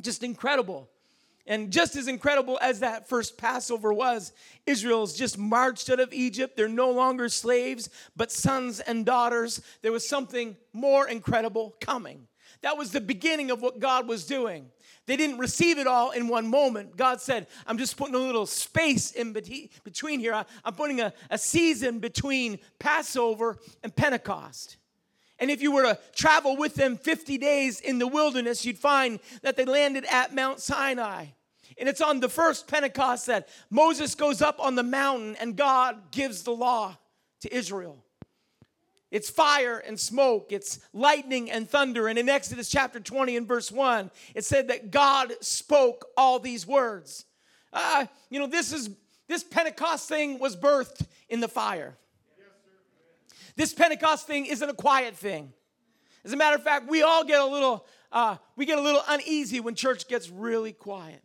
Just 0.00 0.22
incredible. 0.22 0.88
And 1.46 1.72
just 1.72 1.96
as 1.96 2.06
incredible 2.06 2.58
as 2.62 2.80
that 2.80 3.08
first 3.08 3.36
Passover 3.36 3.92
was, 3.92 4.32
Israel's 4.64 5.14
just 5.14 5.36
marched 5.36 5.90
out 5.90 5.98
of 5.98 6.12
Egypt. 6.12 6.56
They're 6.56 6.68
no 6.68 6.92
longer 6.92 7.28
slaves, 7.28 7.90
but 8.16 8.30
sons 8.30 8.78
and 8.78 9.04
daughters. 9.04 9.60
There 9.82 9.90
was 9.90 10.08
something 10.08 10.56
more 10.72 11.08
incredible 11.08 11.74
coming. 11.80 12.28
That 12.60 12.78
was 12.78 12.92
the 12.92 13.00
beginning 13.00 13.50
of 13.50 13.60
what 13.60 13.80
God 13.80 14.06
was 14.06 14.24
doing. 14.24 14.70
They 15.06 15.16
didn't 15.16 15.38
receive 15.38 15.78
it 15.78 15.86
all 15.86 16.12
in 16.12 16.28
one 16.28 16.46
moment. 16.46 16.96
God 16.96 17.20
said, 17.20 17.48
I'm 17.66 17.76
just 17.76 17.96
putting 17.96 18.14
a 18.14 18.18
little 18.18 18.46
space 18.46 19.10
in 19.12 19.32
between 19.32 20.20
here. 20.20 20.44
I'm 20.64 20.74
putting 20.74 21.00
a, 21.00 21.12
a 21.28 21.38
season 21.38 21.98
between 21.98 22.60
Passover 22.78 23.58
and 23.82 23.94
Pentecost. 23.94 24.76
And 25.40 25.50
if 25.50 25.60
you 25.60 25.72
were 25.72 25.82
to 25.82 25.98
travel 26.14 26.56
with 26.56 26.76
them 26.76 26.96
50 26.96 27.36
days 27.38 27.80
in 27.80 27.98
the 27.98 28.06
wilderness, 28.06 28.64
you'd 28.64 28.78
find 28.78 29.18
that 29.42 29.56
they 29.56 29.64
landed 29.64 30.04
at 30.04 30.32
Mount 30.32 30.60
Sinai. 30.60 31.26
And 31.78 31.88
it's 31.88 32.00
on 32.00 32.20
the 32.20 32.28
first 32.28 32.68
Pentecost 32.68 33.26
that 33.26 33.48
Moses 33.70 34.14
goes 34.14 34.40
up 34.40 34.60
on 34.60 34.76
the 34.76 34.84
mountain 34.84 35.34
and 35.40 35.56
God 35.56 36.12
gives 36.12 36.42
the 36.44 36.52
law 36.52 36.96
to 37.40 37.52
Israel. 37.52 38.04
It's 39.12 39.28
fire 39.28 39.76
and 39.76 40.00
smoke, 40.00 40.52
it's 40.52 40.80
lightning 40.94 41.50
and 41.50 41.68
thunder. 41.68 42.08
And 42.08 42.18
in 42.18 42.30
Exodus 42.30 42.70
chapter 42.70 42.98
20 42.98 43.36
and 43.36 43.46
verse 43.46 43.70
1, 43.70 44.10
it 44.34 44.42
said 44.42 44.68
that 44.68 44.90
God 44.90 45.34
spoke 45.42 46.06
all 46.16 46.38
these 46.38 46.66
words. 46.66 47.26
Uh, 47.74 48.06
you 48.30 48.40
know, 48.40 48.46
this 48.46 48.72
is 48.72 48.88
this 49.28 49.44
Pentecost 49.44 50.08
thing 50.08 50.38
was 50.38 50.56
birthed 50.56 51.06
in 51.28 51.40
the 51.40 51.48
fire. 51.48 51.98
This 53.54 53.74
Pentecost 53.74 54.26
thing 54.26 54.46
isn't 54.46 54.68
a 54.68 54.74
quiet 54.74 55.14
thing. 55.14 55.52
As 56.24 56.32
a 56.32 56.36
matter 56.36 56.56
of 56.56 56.62
fact, 56.62 56.88
we 56.88 57.02
all 57.02 57.22
get 57.22 57.42
a 57.42 57.46
little 57.46 57.84
uh, 58.12 58.38
we 58.56 58.64
get 58.64 58.78
a 58.78 58.82
little 58.82 59.02
uneasy 59.08 59.60
when 59.60 59.74
church 59.74 60.08
gets 60.08 60.30
really 60.30 60.72
quiet. 60.72 61.22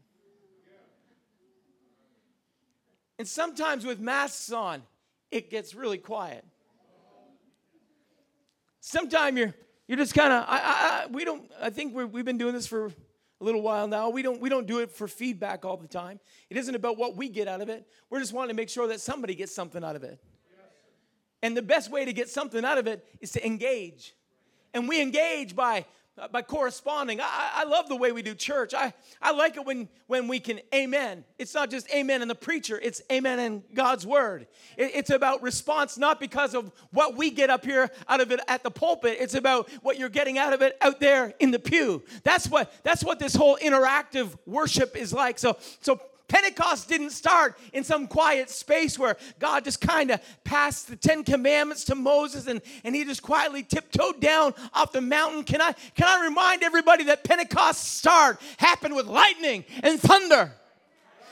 And 3.18 3.26
sometimes 3.26 3.86
with 3.86 4.02
masks 4.02 4.52
on, 4.52 4.84
it 5.32 5.50
gets 5.50 5.74
really 5.74 5.98
quiet. 5.98 6.44
Sometimes 8.88 9.38
you're 9.38 9.54
you're 9.86 9.98
just 9.98 10.14
kind 10.14 10.32
of 10.32 10.46
I, 10.48 10.60
I, 11.04 11.08
we 11.08 11.26
don't 11.26 11.52
I 11.62 11.70
think 11.70 11.94
we 11.94 12.04
have 12.04 12.26
been 12.26 12.38
doing 12.38 12.54
this 12.54 12.66
for 12.66 12.86
a 12.86 12.94
little 13.42 13.62
while 13.62 13.86
now. 13.86 14.10
We 14.10 14.22
don't 14.22 14.40
we 14.40 14.48
don't 14.48 14.66
do 14.66 14.80
it 14.80 14.92
for 14.92 15.10
feedback 15.10 15.66
all 15.66 15.76
the 15.76 15.90
time. 15.90 16.22
It 16.50 16.56
isn't 16.56 16.74
about 16.74 16.98
what 16.98 17.18
we 17.18 17.28
get 17.28 17.50
out 17.50 17.60
of 17.60 17.68
it. 17.68 17.86
We're 18.10 18.22
just 18.22 18.32
wanting 18.32 18.48
to 18.48 18.56
make 18.56 18.70
sure 18.70 18.88
that 18.88 19.02
somebody 19.02 19.36
gets 19.36 19.54
something 19.54 19.84
out 19.84 19.98
of 19.98 20.06
it. 20.06 20.22
And 21.42 21.56
the 21.56 21.62
best 21.62 21.92
way 21.92 22.06
to 22.06 22.14
get 22.14 22.30
something 22.30 22.64
out 22.64 22.78
of 22.78 22.88
it 22.88 23.06
is 23.20 23.32
to 23.32 23.46
engage. 23.46 24.16
And 24.74 24.88
we 24.88 25.02
engage 25.02 25.54
by 25.54 25.86
Uh, 26.20 26.28
by 26.28 26.42
corresponding. 26.42 27.22
I, 27.22 27.52
I 27.58 27.64
love 27.66 27.90
the 27.90 27.96
way 27.96 28.12
we 28.12 28.24
do 28.24 28.34
church. 28.34 28.74
I, 28.74 28.92
I 29.22 29.34
like 29.34 29.56
it 29.56 29.64
when, 29.68 29.88
when 30.08 30.28
we 30.28 30.40
can 30.40 30.60
amen. 30.74 31.24
It's 31.38 31.54
not 31.54 31.70
just 31.70 31.88
amen 31.94 32.24
in 32.24 32.28
the 32.28 32.34
preacher, 32.34 32.80
it's 32.82 33.04
amen 33.12 33.38
in 33.38 33.64
God's 33.76 34.04
word. 34.08 34.48
It, 34.78 34.94
it's 34.96 35.12
about 35.12 35.44
response, 35.44 35.96
not 35.96 36.20
because 36.20 36.56
of 36.56 36.72
what 36.92 37.16
we 37.16 37.30
get 37.30 37.52
up 37.52 37.64
here 37.64 37.92
out 38.10 38.20
of 38.20 38.32
it 38.32 38.40
at 38.48 38.64
the 38.64 38.72
pulpit. 38.72 39.18
It's 39.20 39.36
about 39.36 39.70
what 39.84 40.00
you're 40.00 40.10
getting 40.10 40.40
out 40.40 40.54
of 40.54 40.64
it 40.64 40.76
out 40.82 41.00
there 41.00 41.36
in 41.40 41.52
the 41.52 41.60
pew. 41.60 42.02
That's 42.24 42.50
what, 42.50 42.74
that's 42.82 43.04
what 43.04 43.20
this 43.20 43.36
whole 43.36 43.58
interactive 43.58 44.36
worship 44.48 44.98
is 44.98 45.14
like. 45.14 45.38
So, 45.38 45.58
so 45.82 46.02
Pentecost 46.28 46.90
didn't 46.90 47.12
start 47.12 47.58
in 47.72 47.86
some 47.86 48.06
quiet 48.06 48.50
space 48.50 49.00
where 49.00 49.16
God 49.40 49.64
just 49.64 49.80
kind 49.80 50.12
of 50.12 50.20
passed 50.44 50.90
the 50.90 50.98
Ten 50.98 51.24
Commandments 51.24 51.86
to 51.86 51.96
Moses 51.96 52.48
and, 52.48 52.62
and 52.84 52.94
he 52.94 53.06
just 53.06 53.22
quietly 53.22 53.64
tiptoed 53.64 54.20
down 54.20 54.54
off 54.74 54.92
the 54.92 55.00
mountain. 55.00 55.44
Can 55.44 55.62
I, 55.62 55.74
can 55.96 56.06
I 56.06 56.26
remind 56.26 56.64
everybody 56.64 57.06
that 57.06 57.24
Pentecost 57.24 57.98
start 57.98 58.42
happened 58.58 58.96
with 58.96 59.06
lightning 59.06 59.64
and 59.84 60.00
thunder? 60.00 60.52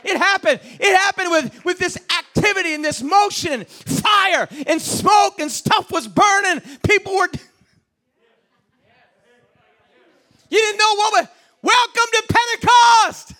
It 0.06 0.18
happened. 0.18 0.62
It 0.80 0.96
happened 0.96 1.32
with, 1.32 1.66
with 1.66 1.80
this 1.80 1.98
activity 2.18 2.74
and 2.74 2.86
this 2.86 3.02
motion, 3.02 3.66
fire 3.66 4.48
and 4.68 4.82
smoke 4.82 5.40
and 5.40 5.52
stuff 5.52 5.92
was 5.92 6.08
burning. 6.08 6.62
People 6.88 7.16
were. 7.16 7.28
You 10.50 10.60
didn't 10.60 10.78
know 10.78 10.96
what 10.96 11.14
was. 11.14 11.28
Welcome 11.62 12.10
to 12.14 12.24
Pentecost. 12.30 13.34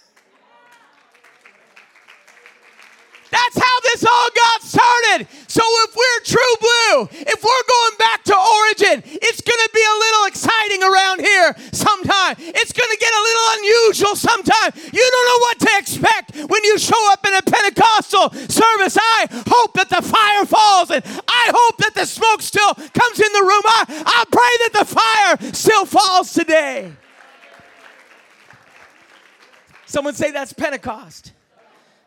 That's 3.36 3.60
how 3.60 3.76
this 3.84 4.06
all 4.08 4.30
got 4.32 4.64
started. 4.64 5.28
So 5.52 5.60
if 5.84 5.92
we're 5.92 6.22
true 6.24 6.56
blue, 6.64 6.96
if 7.28 7.44
we're 7.44 7.68
going 7.68 7.96
back 8.00 8.24
to 8.32 8.36
origin, 8.36 9.04
it's 9.04 9.42
going 9.44 9.60
to 9.60 9.72
be 9.76 9.84
a 9.84 9.98
little 10.00 10.26
exciting 10.32 10.82
around 10.84 11.20
here 11.20 11.52
sometime. 11.74 12.36
It's 12.40 12.72
going 12.72 12.92
to 12.92 12.98
get 12.98 13.12
a 13.12 13.24
little 13.28 13.48
unusual 13.60 14.16
sometime. 14.16 14.72
You 14.88 15.04
don't 15.04 15.28
know 15.28 15.42
what 15.44 15.60
to 15.68 15.72
expect 15.76 16.36
when 16.48 16.64
you 16.64 16.80
show 16.80 17.12
up 17.12 17.28
in 17.28 17.34
a 17.36 17.42
Pentecostal 17.42 18.32
service. 18.48 18.96
I 18.96 19.28
hope 19.52 19.74
that 19.74 19.90
the 19.90 20.02
fire 20.02 20.46
falls 20.46 20.92
and 20.92 21.04
I 21.28 21.52
hope 21.52 21.78
that 21.84 21.94
the 21.94 22.06
smoke 22.06 22.42
still 22.42 22.74
comes 22.74 23.20
in 23.20 23.32
the 23.34 23.44
room. 23.44 23.64
I, 23.68 23.84
I 24.06 24.24
pray 24.32 24.54
that 24.64 24.74
the 24.80 24.88
fire 24.96 25.54
still 25.54 25.86
falls 25.86 26.32
today. 26.32 26.94
Someone 29.86 30.14
say 30.14 30.32
that's 30.32 30.54
Pentecost. 30.54 31.34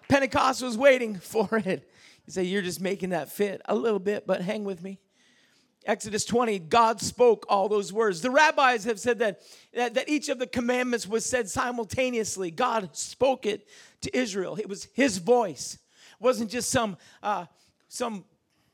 Pentecost 0.09 0.63
was 0.63 0.77
waiting 0.77 1.15
for 1.21 1.49
it. 1.53 1.91
You 2.27 2.33
say, 2.33 2.45
You're 2.45 2.63
just 2.63 2.81
making 2.81 3.11
that 3.11 3.31
fit 3.31 3.63
a 3.67 3.75
little 3.75 3.99
bit, 3.99 4.27
but 4.27 4.41
hang 4.41 4.65
with 4.65 4.83
me. 4.83 4.99
Exodus 5.87 6.27
20, 6.27 6.59
God 6.59 7.01
spoke 7.01 7.47
all 7.49 7.69
those 7.69 7.93
words. 7.93 8.21
The 8.21 8.31
rabbis 8.31 8.85
have 8.85 9.01
said 9.01 9.21
that, 9.21 9.41
that, 9.73 9.95
that, 9.95 10.09
each 10.09 10.29
of 10.29 10.39
the 10.39 10.47
commandments 10.47 11.07
was 11.07 11.25
said 11.25 11.49
simultaneously. 11.49 12.51
God 12.51 12.95
spoke 12.95 13.47
it 13.47 13.67
to 14.03 14.15
Israel. 14.15 14.57
It 14.57 14.69
was 14.69 14.89
his 14.93 15.17
voice. 15.17 15.75
It 15.75 16.23
wasn't 16.23 16.51
just 16.51 16.69
some, 16.69 16.99
uh, 17.23 17.47
some 17.89 18.25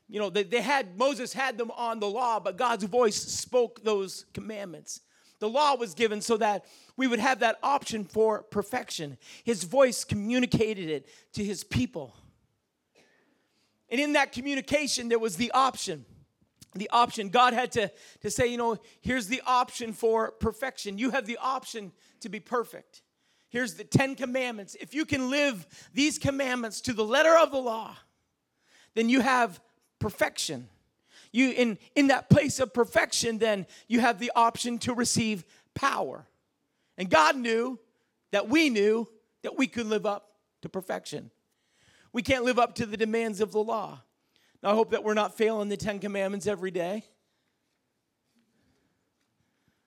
you 0.09 0.19
know, 0.19 0.29
they, 0.29 0.43
they 0.43 0.61
had, 0.61 0.97
Moses 0.97 1.31
had 1.31 1.57
them 1.57 1.71
on 1.71 1.99
the 1.99 2.09
law, 2.09 2.39
but 2.39 2.57
God's 2.57 2.83
voice 2.83 3.15
spoke 3.15 3.83
those 3.83 4.25
commandments. 4.33 5.01
The 5.45 5.51
law 5.51 5.75
was 5.75 5.93
given 5.93 6.21
so 6.21 6.37
that 6.37 6.65
we 6.97 7.05
would 7.05 7.19
have 7.19 7.41
that 7.41 7.59
option 7.61 8.03
for 8.03 8.41
perfection. 8.41 9.15
His 9.43 9.63
voice 9.63 10.03
communicated 10.03 10.89
it 10.89 11.07
to 11.33 11.45
his 11.45 11.63
people. 11.63 12.15
And 13.91 14.01
in 14.01 14.13
that 14.13 14.31
communication, 14.31 15.07
there 15.07 15.19
was 15.19 15.37
the 15.37 15.51
option. 15.51 16.03
The 16.73 16.89
option. 16.89 17.29
God 17.29 17.53
had 17.53 17.71
to, 17.73 17.91
to 18.21 18.31
say, 18.31 18.47
you 18.47 18.57
know, 18.57 18.77
here's 19.01 19.27
the 19.27 19.43
option 19.45 19.93
for 19.93 20.31
perfection. 20.31 20.97
You 20.97 21.11
have 21.11 21.27
the 21.27 21.37
option 21.37 21.91
to 22.21 22.29
be 22.29 22.39
perfect. 22.39 23.03
Here's 23.49 23.75
the 23.75 23.83
Ten 23.83 24.15
Commandments. 24.15 24.75
If 24.81 24.95
you 24.95 25.05
can 25.05 25.29
live 25.29 25.67
these 25.93 26.17
commandments 26.17 26.81
to 26.81 26.93
the 26.93 27.05
letter 27.05 27.37
of 27.37 27.51
the 27.51 27.61
law, 27.61 27.95
then 28.95 29.09
you 29.09 29.21
have 29.21 29.61
perfection 29.99 30.69
you 31.35 31.51
in 31.51 31.77
in 31.95 32.07
that 32.07 32.29
place 32.29 32.59
of 32.59 32.73
perfection 32.73 33.37
then 33.37 33.65
you 33.87 33.99
have 33.99 34.19
the 34.19 34.31
option 34.35 34.77
to 34.77 34.93
receive 34.93 35.45
power 35.73 36.25
and 36.97 37.09
god 37.09 37.35
knew 37.35 37.79
that 38.31 38.49
we 38.49 38.69
knew 38.69 39.07
that 39.43 39.57
we 39.57 39.67
could 39.67 39.85
live 39.85 40.05
up 40.05 40.31
to 40.61 40.69
perfection 40.69 41.31
We 42.15 42.21
can't 42.21 42.45
live 42.45 42.57
up 42.57 42.75
to 42.75 42.85
the 42.85 42.95
demands 42.95 43.41
of 43.41 43.51
the 43.51 43.59
law. 43.59 44.01
Now, 44.63 44.71
I 44.71 44.73
hope 44.73 44.91
that 44.91 45.03
we're 45.03 45.15
not 45.15 45.35
failing 45.35 45.67
the 45.67 45.75
Ten 45.75 45.99
Commandments 45.99 46.47
every 46.47 46.71
day. 46.71 47.03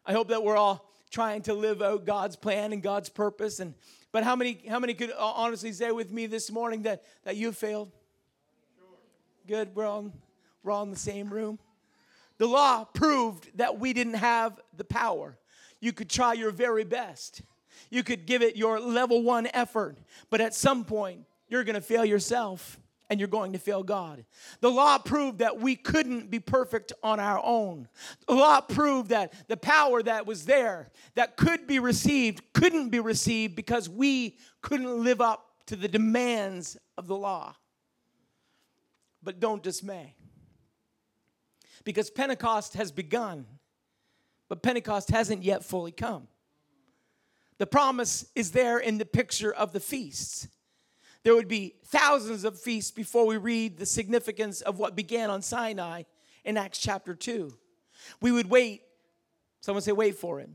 I 0.04 0.12
hope 0.12 0.28
that 0.28 0.42
we're 0.42 0.58
all 0.58 0.92
trying 1.10 1.40
to 1.42 1.54
live 1.54 1.80
out 1.80 2.04
God's 2.04 2.36
plan 2.36 2.74
and 2.74 2.82
God's 2.82 3.08
purpose. 3.08 3.60
And 3.60 3.74
but 4.12 4.24
how 4.24 4.36
many 4.36 4.62
how 4.68 4.78
many 4.78 4.92
could 4.92 5.10
honestly 5.18 5.72
say 5.72 5.90
with 5.90 6.12
me 6.12 6.26
this 6.26 6.50
morning 6.50 6.82
that 6.82 7.02
that 7.24 7.36
you 7.36 7.50
failed? 7.50 7.90
Good, 9.46 9.74
we're 9.74 9.86
all 9.86 10.12
we're 10.68 10.74
all 10.74 10.82
in 10.82 10.90
the 10.90 10.96
same 10.96 11.30
room. 11.30 11.58
The 12.36 12.46
law 12.46 12.84
proved 12.84 13.56
that 13.56 13.80
we 13.80 13.94
didn't 13.94 14.14
have 14.14 14.60
the 14.76 14.84
power. 14.84 15.38
You 15.80 15.94
could 15.94 16.10
try 16.10 16.34
your 16.34 16.50
very 16.50 16.84
best. 16.84 17.40
You 17.88 18.02
could 18.02 18.26
give 18.26 18.42
it 18.42 18.54
your 18.54 18.78
level 18.78 19.22
one 19.22 19.48
effort, 19.54 19.96
but 20.28 20.42
at 20.42 20.54
some 20.54 20.84
point, 20.84 21.24
you're 21.48 21.64
to 21.64 21.80
fail 21.80 22.04
yourself 22.04 22.78
and 23.08 23.18
you're 23.18 23.30
going 23.30 23.54
to 23.54 23.58
fail 23.58 23.82
God. 23.82 24.26
The 24.60 24.70
law 24.70 24.98
proved 24.98 25.38
that 25.38 25.58
we 25.58 25.74
couldn't 25.74 26.30
be 26.30 26.38
perfect 26.38 26.92
on 27.02 27.18
our 27.18 27.40
own. 27.42 27.88
The 28.26 28.34
law 28.34 28.60
proved 28.60 29.08
that 29.08 29.32
the 29.48 29.56
power 29.56 30.02
that 30.02 30.26
was 30.26 30.44
there, 30.44 30.90
that 31.14 31.38
could 31.38 31.66
be 31.66 31.78
received, 31.78 32.42
couldn't 32.52 32.90
be 32.90 33.00
received 33.00 33.56
because 33.56 33.88
we 33.88 34.36
couldn't 34.60 35.02
live 35.02 35.22
up 35.22 35.46
to 35.68 35.76
the 35.76 35.88
demands 35.88 36.76
of 36.98 37.06
the 37.06 37.16
law. 37.16 37.54
But 39.22 39.40
don't 39.40 39.62
dismay. 39.62 40.14
Because 41.88 42.10
Pentecost 42.10 42.74
has 42.74 42.92
begun, 42.92 43.46
but 44.50 44.62
Pentecost 44.62 45.08
hasn't 45.08 45.42
yet 45.42 45.64
fully 45.64 45.90
come. 45.90 46.28
The 47.56 47.66
promise 47.66 48.26
is 48.34 48.50
there 48.50 48.78
in 48.78 48.98
the 48.98 49.06
picture 49.06 49.54
of 49.54 49.72
the 49.72 49.80
feasts. 49.80 50.48
There 51.22 51.34
would 51.34 51.48
be 51.48 51.76
thousands 51.86 52.44
of 52.44 52.60
feasts 52.60 52.90
before 52.90 53.26
we 53.26 53.38
read 53.38 53.78
the 53.78 53.86
significance 53.86 54.60
of 54.60 54.78
what 54.78 54.96
began 54.96 55.30
on 55.30 55.40
Sinai 55.40 56.02
in 56.44 56.58
Acts 56.58 56.78
chapter 56.78 57.14
2. 57.14 57.56
We 58.20 58.32
would 58.32 58.50
wait, 58.50 58.82
someone 59.62 59.80
say, 59.80 59.92
wait 59.92 60.16
for 60.16 60.40
it. 60.40 60.50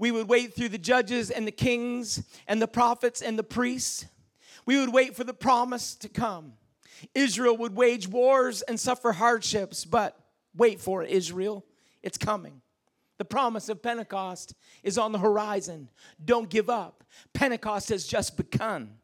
We 0.00 0.10
would 0.10 0.28
wait 0.28 0.56
through 0.56 0.70
the 0.70 0.78
judges 0.78 1.30
and 1.30 1.46
the 1.46 1.52
kings 1.52 2.20
and 2.48 2.60
the 2.60 2.66
prophets 2.66 3.22
and 3.22 3.38
the 3.38 3.44
priests. 3.44 4.06
We 4.66 4.80
would 4.80 4.92
wait 4.92 5.14
for 5.14 5.22
the 5.22 5.34
promise 5.34 5.94
to 5.94 6.08
come. 6.08 6.54
Israel 7.14 7.56
would 7.58 7.76
wage 7.76 8.08
wars 8.08 8.62
and 8.62 8.80
suffer 8.80 9.12
hardships, 9.12 9.84
but 9.84 10.18
wait 10.56 10.80
for 10.80 11.02
it, 11.02 11.10
Israel. 11.10 11.64
It's 12.02 12.18
coming. 12.18 12.60
The 13.18 13.24
promise 13.24 13.68
of 13.68 13.82
Pentecost 13.82 14.54
is 14.82 14.98
on 14.98 15.12
the 15.12 15.18
horizon. 15.18 15.88
Don't 16.24 16.50
give 16.50 16.68
up. 16.68 17.04
Pentecost 17.32 17.88
has 17.90 18.06
just 18.06 18.36
begun. 18.36 18.96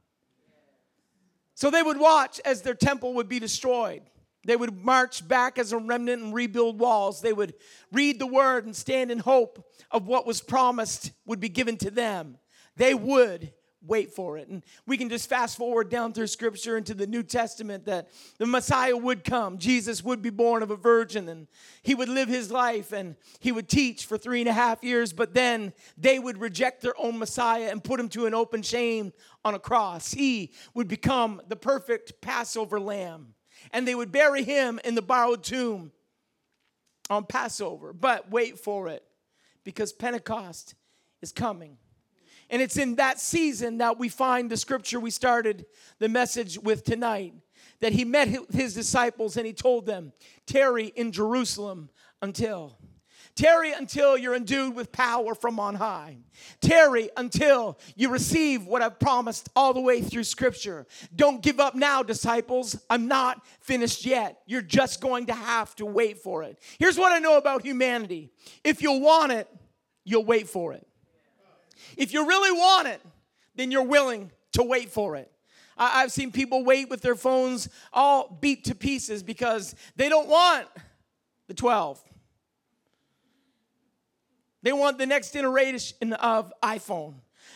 So 1.55 1.71
they 1.71 1.83
would 1.83 1.99
watch 1.99 2.41
as 2.45 2.63
their 2.63 2.75
temple 2.75 3.15
would 3.15 3.29
be 3.29 3.39
destroyed. 3.39 4.03
They 4.47 4.57
would 4.57 4.83
march 4.85 5.27
back 5.27 5.59
as 5.59 5.73
a 5.73 5.79
remnant 5.79 6.23
and 6.23 6.35
rebuild 6.35 6.79
walls. 6.79 7.21
They 7.21 7.33
would 7.33 7.55
read 7.93 8.19
the 8.19 8.27
word 8.27 8.65
and 8.65 8.75
stand 8.75 9.11
in 9.11 9.19
hope 9.19 9.65
of 9.91 10.07
what 10.07 10.27
was 10.27 10.41
promised 10.41 11.13
would 11.27 11.41
be 11.41 11.51
given 11.51 11.77
to 11.79 11.91
them. 11.91 12.39
They 12.77 12.95
would 12.95 13.53
wait 13.87 14.13
for 14.13 14.37
it. 14.37 14.49
And 14.49 14.63
we 14.87 14.97
can 14.97 15.09
just 15.09 15.29
fast 15.29 15.57
forward 15.57 15.89
down 15.89 16.13
through 16.13 16.27
scripture 16.27 16.77
into 16.77 16.95
the 16.95 17.07
New 17.07 17.23
Testament 17.23 17.87
that 17.87 18.11
the 18.39 18.47
Messiah 18.47 18.97
would 18.97 19.25
come. 19.25 19.59
Jesus 19.59 20.05
would 20.05 20.21
be 20.21 20.31
born 20.31 20.63
of 20.63 20.71
a 20.71 20.77
virgin 20.77 21.29
and 21.29 21.47
he 21.83 21.95
would 21.95 22.09
live 22.09 22.29
his 22.29 22.51
life 22.51 22.93
and 22.93 23.17
he 23.39 23.53
would 23.53 23.69
teach 23.69 24.05
for 24.05 24.19
three 24.19 24.41
and 24.41 24.49
a 24.49 24.53
half 24.53 24.85
years, 24.85 25.13
but 25.13 25.35
then 25.35 25.73
they 25.97 26.19
would 26.19 26.39
reject 26.39 26.83
their 26.83 26.99
own 26.99 27.19
Messiah 27.19 27.69
and 27.71 27.83
put 27.83 27.99
him 27.99 28.09
to 28.11 28.27
an 28.27 28.35
open 28.35 28.63
shame 28.63 29.13
on 29.45 29.55
a 29.55 29.59
cross. 29.59 30.13
He 30.13 30.53
would 30.75 30.89
become 30.89 31.41
the 31.49 31.57
perfect 31.57 32.21
Passover 32.21 32.79
lamb 32.79 33.35
and 33.73 33.87
they 33.87 33.95
would 33.95 34.13
bury 34.13 34.43
him 34.43 34.81
in 34.85 34.95
the 34.95 35.03
borrowed 35.03 35.43
tomb 35.43 35.93
on 37.09 37.25
Passover. 37.25 37.93
But 37.93 38.31
wait 38.31 38.59
for 38.59 38.89
it 38.89 39.05
because 39.65 39.93
Pentecost 39.93 40.75
is 41.23 41.33
coming. 41.33 41.77
And 42.51 42.61
it's 42.61 42.77
in 42.77 42.97
that 42.97 43.21
season 43.21 43.79
that 43.79 43.99
we 43.99 44.09
find 44.09 44.51
the 44.51 44.57
scripture 44.57 44.99
we 45.01 45.11
started 45.11 45.67
the 45.99 46.09
message 46.09 46.59
with 46.59 46.85
tonight 46.85 47.33
that 47.81 47.93
he 47.93 48.05
met 48.05 48.29
his 48.53 48.75
disciples 48.75 49.37
and 49.37 49.47
he 49.47 49.53
told 49.53 49.87
them, 49.87 50.13
Tarry 50.47 50.87
in 50.89 51.13
Jerusalem 51.13 51.91
until. 52.21 52.77
Tarry 53.37 53.73
until 53.73 54.19
you're 54.19 54.35
endued 54.35 54.75
with 54.75 54.93
power 54.93 55.35
from 55.35 55.61
on 55.61 55.77
high. 55.77 56.19
Tarry 56.61 57.09
until 57.17 57.79
you 57.95 58.11
receive 58.11 58.67
what 58.67 58.83
I've 58.83 58.99
promised 58.99 59.49
all 59.55 59.73
the 59.73 59.81
way 59.81 60.03
through 60.03 60.25
Scripture. 60.25 60.87
Don't 61.15 61.41
give 61.41 61.61
up 61.61 61.75
now, 61.75 62.03
disciples. 62.03 62.77
I'm 62.91 63.09
not 63.09 63.47
finished 63.61 64.05
yet. 64.05 64.41
You're 64.47 64.63
just 64.63 65.01
going 65.01 65.27
to 65.27 65.33
have 65.33 65.75
to 65.77 65.87
wait 65.87 66.19
for 66.19 66.43
it. 66.43 66.59
Here's 66.79 66.99
what 66.99 67.13
I 67.13 67.19
know 67.19 67.39
about 67.39 67.63
humanity 67.63 68.31
if 68.65 68.83
you'll 68.83 69.01
want 69.01 69.33
it, 69.33 69.49
you'll 70.05 70.25
wait 70.25 70.49
for 70.49 70.73
it. 70.73 70.87
If 71.97 72.13
you 72.13 72.27
really 72.27 72.53
want 72.53 72.89
it, 72.89 73.01
then 73.55 73.71
you're 73.71 73.83
willing 73.83 74.31
to 74.53 74.63
wait 74.63 74.91
for 74.91 75.17
it. 75.17 75.31
I, 75.77 76.03
have 76.03 76.13
seen 76.13 76.31
people 76.31 76.65
wait 76.65 76.91
with 76.91 77.01
their 77.01 77.15
phones 77.15 77.69
all 77.93 78.39
beat 78.41 78.65
to 78.65 78.75
pieces 78.75 79.23
because 79.23 79.75
they 79.97 80.09
don't 80.09 80.29
want 80.29 80.69
the 81.49 81.55
12. 81.55 82.03
They 84.63 84.73
want 84.73 84.99
the 84.99 85.07
next 85.07 85.35
iteration 85.35 86.13
of 86.13 86.53
iPhone. 86.63 87.15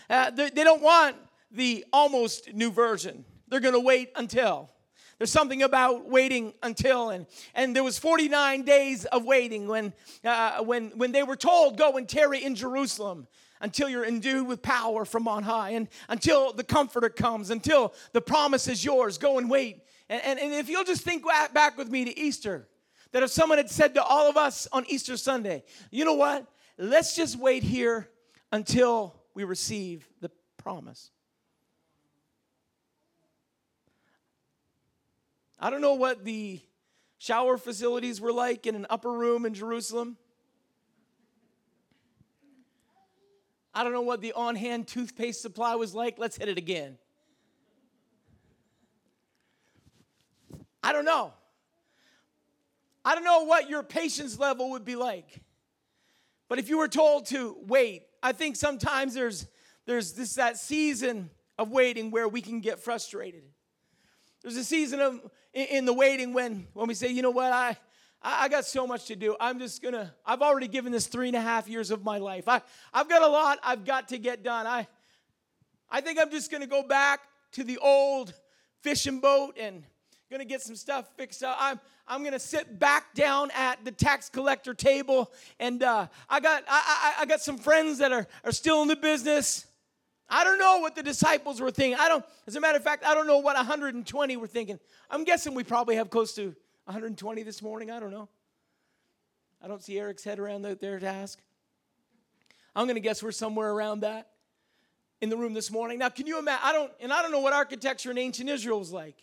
Uh, 0.08 0.30
they, 0.30 0.50
they 0.50 0.64
don't 0.64 0.82
want 0.82 1.16
the 1.50 1.84
almost 1.92 2.54
new 2.54 2.70
version. 2.70 3.24
They're 3.48 3.60
going 3.60 3.74
to 3.74 3.80
wait 3.80 4.10
until. 4.16 4.70
There's 5.18 5.30
something 5.30 5.62
about 5.62 6.08
waiting 6.08 6.54
until, 6.62 7.10
and, 7.10 7.26
and 7.54 7.76
there 7.76 7.84
was 7.84 7.98
49 7.98 8.62
days 8.62 9.04
of 9.04 9.24
waiting 9.24 9.68
when, 9.68 9.92
uh, 10.24 10.62
when, 10.64 10.90
when 10.96 11.12
they 11.12 11.22
were 11.22 11.36
told, 11.36 11.76
go 11.76 11.96
and 11.96 12.08
tarry 12.08 12.42
in 12.42 12.54
Jerusalem 12.54 13.28
until 13.60 13.88
you're 13.88 14.04
endued 14.04 14.46
with 14.46 14.62
power 14.62 15.04
from 15.04 15.28
on 15.28 15.42
high, 15.42 15.70
and 15.70 15.88
until 16.08 16.52
the 16.52 16.64
comforter 16.64 17.08
comes, 17.08 17.50
until 17.50 17.94
the 18.12 18.20
promise 18.20 18.68
is 18.68 18.84
yours. 18.84 19.18
Go 19.18 19.38
and 19.38 19.50
wait. 19.50 19.80
And, 20.08 20.22
and, 20.22 20.38
and 20.38 20.52
if 20.52 20.68
you'll 20.68 20.84
just 20.84 21.02
think 21.02 21.24
back 21.52 21.78
with 21.78 21.88
me 21.88 22.04
to 22.04 22.18
Easter, 22.18 22.68
that 23.12 23.22
if 23.22 23.30
someone 23.30 23.58
had 23.58 23.70
said 23.70 23.94
to 23.94 24.02
all 24.02 24.28
of 24.28 24.36
us 24.36 24.66
on 24.72 24.84
Easter 24.88 25.16
Sunday, 25.16 25.64
you 25.90 26.04
know 26.04 26.14
what? 26.14 26.46
Let's 26.76 27.14
just 27.14 27.38
wait 27.38 27.62
here 27.62 28.10
until 28.52 29.14
we 29.34 29.44
receive 29.44 30.06
the 30.20 30.30
promise. 30.58 31.10
I 35.58 35.70
don't 35.70 35.80
know 35.80 35.94
what 35.94 36.24
the 36.24 36.60
shower 37.18 37.56
facilities 37.56 38.20
were 38.20 38.32
like 38.32 38.66
in 38.66 38.74
an 38.74 38.86
upper 38.90 39.10
room 39.10 39.46
in 39.46 39.54
Jerusalem. 39.54 40.18
I 43.74 43.82
don't 43.82 43.92
know 43.92 44.02
what 44.02 44.20
the 44.20 44.32
on 44.32 44.54
hand 44.54 44.86
toothpaste 44.86 45.42
supply 45.42 45.74
was 45.74 45.94
like. 45.94 46.18
Let's 46.18 46.36
hit 46.36 46.48
it 46.48 46.58
again. 46.58 46.96
I 50.82 50.92
don't 50.92 51.04
know. 51.04 51.32
I 53.04 53.14
don't 53.14 53.24
know 53.24 53.44
what 53.44 53.68
your 53.68 53.82
patience 53.82 54.38
level 54.38 54.70
would 54.70 54.84
be 54.84 54.96
like. 54.96 55.42
But 56.48 56.58
if 56.58 56.68
you 56.68 56.78
were 56.78 56.88
told 56.88 57.26
to 57.26 57.56
wait, 57.66 58.02
I 58.22 58.32
think 58.32 58.56
sometimes 58.56 59.14
there's 59.14 59.46
there's 59.86 60.12
this 60.12 60.34
that 60.34 60.56
season 60.56 61.30
of 61.58 61.70
waiting 61.70 62.10
where 62.10 62.28
we 62.28 62.40
can 62.40 62.60
get 62.60 62.80
frustrated. 62.80 63.42
There's 64.42 64.56
a 64.56 64.64
season 64.64 65.00
of 65.00 65.20
in 65.52 65.84
the 65.84 65.92
waiting 65.92 66.32
when 66.32 66.68
when 66.74 66.86
we 66.86 66.94
say, 66.94 67.08
you 67.08 67.22
know 67.22 67.30
what, 67.30 67.52
I 67.52 67.76
I, 68.24 68.48
got 68.48 68.64
so 68.64 68.86
much 68.86 69.04
to 69.06 69.16
do. 69.16 69.36
I'm 69.38 69.58
just 69.58 69.82
gonna, 69.82 70.14
I've 70.24 70.40
already 70.40 70.66
given 70.66 70.92
this 70.92 71.06
three 71.06 71.28
and 71.28 71.36
a 71.36 71.40
half 71.40 71.68
years 71.68 71.90
of 71.90 72.04
my 72.04 72.16
life. 72.16 72.48
I, 72.48 72.62
I've 72.92 73.08
got 73.08 73.22
a 73.22 73.28
lot 73.28 73.58
I've 73.62 73.84
got 73.84 74.08
to 74.08 74.18
get 74.18 74.42
done. 74.42 74.66
I, 74.66 74.88
I 75.90 76.00
think 76.00 76.18
I'm 76.18 76.30
just 76.30 76.50
gonna 76.50 76.66
go 76.66 76.82
back 76.82 77.20
to 77.52 77.64
the 77.64 77.76
old 77.78 78.32
fishing 78.80 79.20
boat 79.20 79.56
and 79.60 79.84
gonna 80.30 80.46
get 80.46 80.62
some 80.62 80.74
stuff 80.74 81.06
fixed 81.18 81.42
up. 81.42 81.56
I'm, 81.60 81.78
I'm 82.08 82.24
gonna 82.24 82.38
sit 82.38 82.78
back 82.78 83.14
down 83.14 83.50
at 83.54 83.84
the 83.84 83.92
tax 83.92 84.30
collector 84.30 84.72
table 84.72 85.30
and 85.60 85.82
uh, 85.82 86.06
I, 86.28 86.40
got, 86.40 86.64
I, 86.66 87.14
I, 87.18 87.22
I 87.22 87.26
got 87.26 87.42
some 87.42 87.58
friends 87.58 87.98
that 87.98 88.10
are, 88.10 88.26
are 88.42 88.52
still 88.52 88.80
in 88.80 88.88
the 88.88 88.96
business. 88.96 89.66
I 90.30 90.44
don't 90.44 90.58
know 90.58 90.78
what 90.78 90.96
the 90.96 91.02
disciples 91.02 91.60
were 91.60 91.70
thinking. 91.70 91.98
I 92.00 92.08
don't, 92.08 92.24
as 92.46 92.56
a 92.56 92.60
matter 92.60 92.78
of 92.78 92.84
fact, 92.84 93.04
I 93.04 93.12
don't 93.12 93.26
know 93.26 93.38
what 93.38 93.54
120 93.56 94.36
were 94.38 94.46
thinking. 94.46 94.80
I'm 95.10 95.24
guessing 95.24 95.54
we 95.54 95.62
probably 95.62 95.96
have 95.96 96.08
close 96.08 96.34
to 96.36 96.56
120 96.84 97.42
this 97.42 97.62
morning? 97.62 97.90
I 97.90 98.00
don't 98.00 98.10
know. 98.10 98.28
I 99.62 99.68
don't 99.68 99.82
see 99.82 99.98
Eric's 99.98 100.24
head 100.24 100.38
around 100.38 100.62
there 100.62 100.98
to 100.98 101.06
ask. 101.06 101.38
I'm 102.76 102.86
going 102.86 102.96
to 102.96 103.00
guess 103.00 103.22
we're 103.22 103.32
somewhere 103.32 103.70
around 103.70 104.00
that 104.00 104.28
in 105.20 105.30
the 105.30 105.36
room 105.36 105.54
this 105.54 105.70
morning. 105.70 105.98
Now, 105.98 106.10
can 106.10 106.26
you 106.26 106.38
imagine? 106.38 106.60
I 106.62 106.72
don't, 106.72 106.92
and 107.00 107.12
I 107.12 107.22
don't 107.22 107.30
know 107.30 107.40
what 107.40 107.52
architecture 107.52 108.10
in 108.10 108.18
ancient 108.18 108.50
Israel 108.50 108.78
was 108.78 108.92
like, 108.92 109.16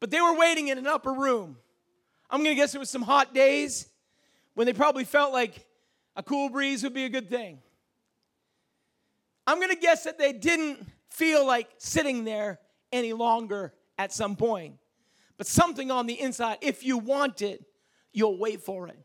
but 0.00 0.10
they 0.10 0.20
were 0.20 0.36
waiting 0.36 0.68
in 0.68 0.76
an 0.76 0.86
upper 0.86 1.12
room. 1.12 1.56
I'm 2.28 2.44
going 2.44 2.54
to 2.54 2.60
guess 2.60 2.74
it 2.74 2.78
was 2.78 2.90
some 2.90 3.02
hot 3.02 3.32
days 3.32 3.88
when 4.54 4.66
they 4.66 4.72
probably 4.72 5.04
felt 5.04 5.32
like 5.32 5.66
a 6.16 6.22
cool 6.22 6.50
breeze 6.50 6.82
would 6.82 6.94
be 6.94 7.04
a 7.04 7.08
good 7.08 7.30
thing. 7.30 7.60
I'm 9.46 9.58
going 9.58 9.70
to 9.70 9.80
guess 9.80 10.04
that 10.04 10.18
they 10.18 10.32
didn't 10.32 10.86
feel 11.08 11.46
like 11.46 11.68
sitting 11.78 12.24
there 12.24 12.60
any 12.92 13.12
longer 13.12 13.72
at 13.98 14.12
some 14.12 14.36
point. 14.36 14.74
But 15.40 15.46
something 15.46 15.90
on 15.90 16.04
the 16.04 16.20
inside, 16.20 16.58
if 16.60 16.84
you 16.84 16.98
want 16.98 17.40
it, 17.40 17.64
you'll 18.12 18.36
wait 18.36 18.60
for 18.60 18.88
it. 18.88 18.98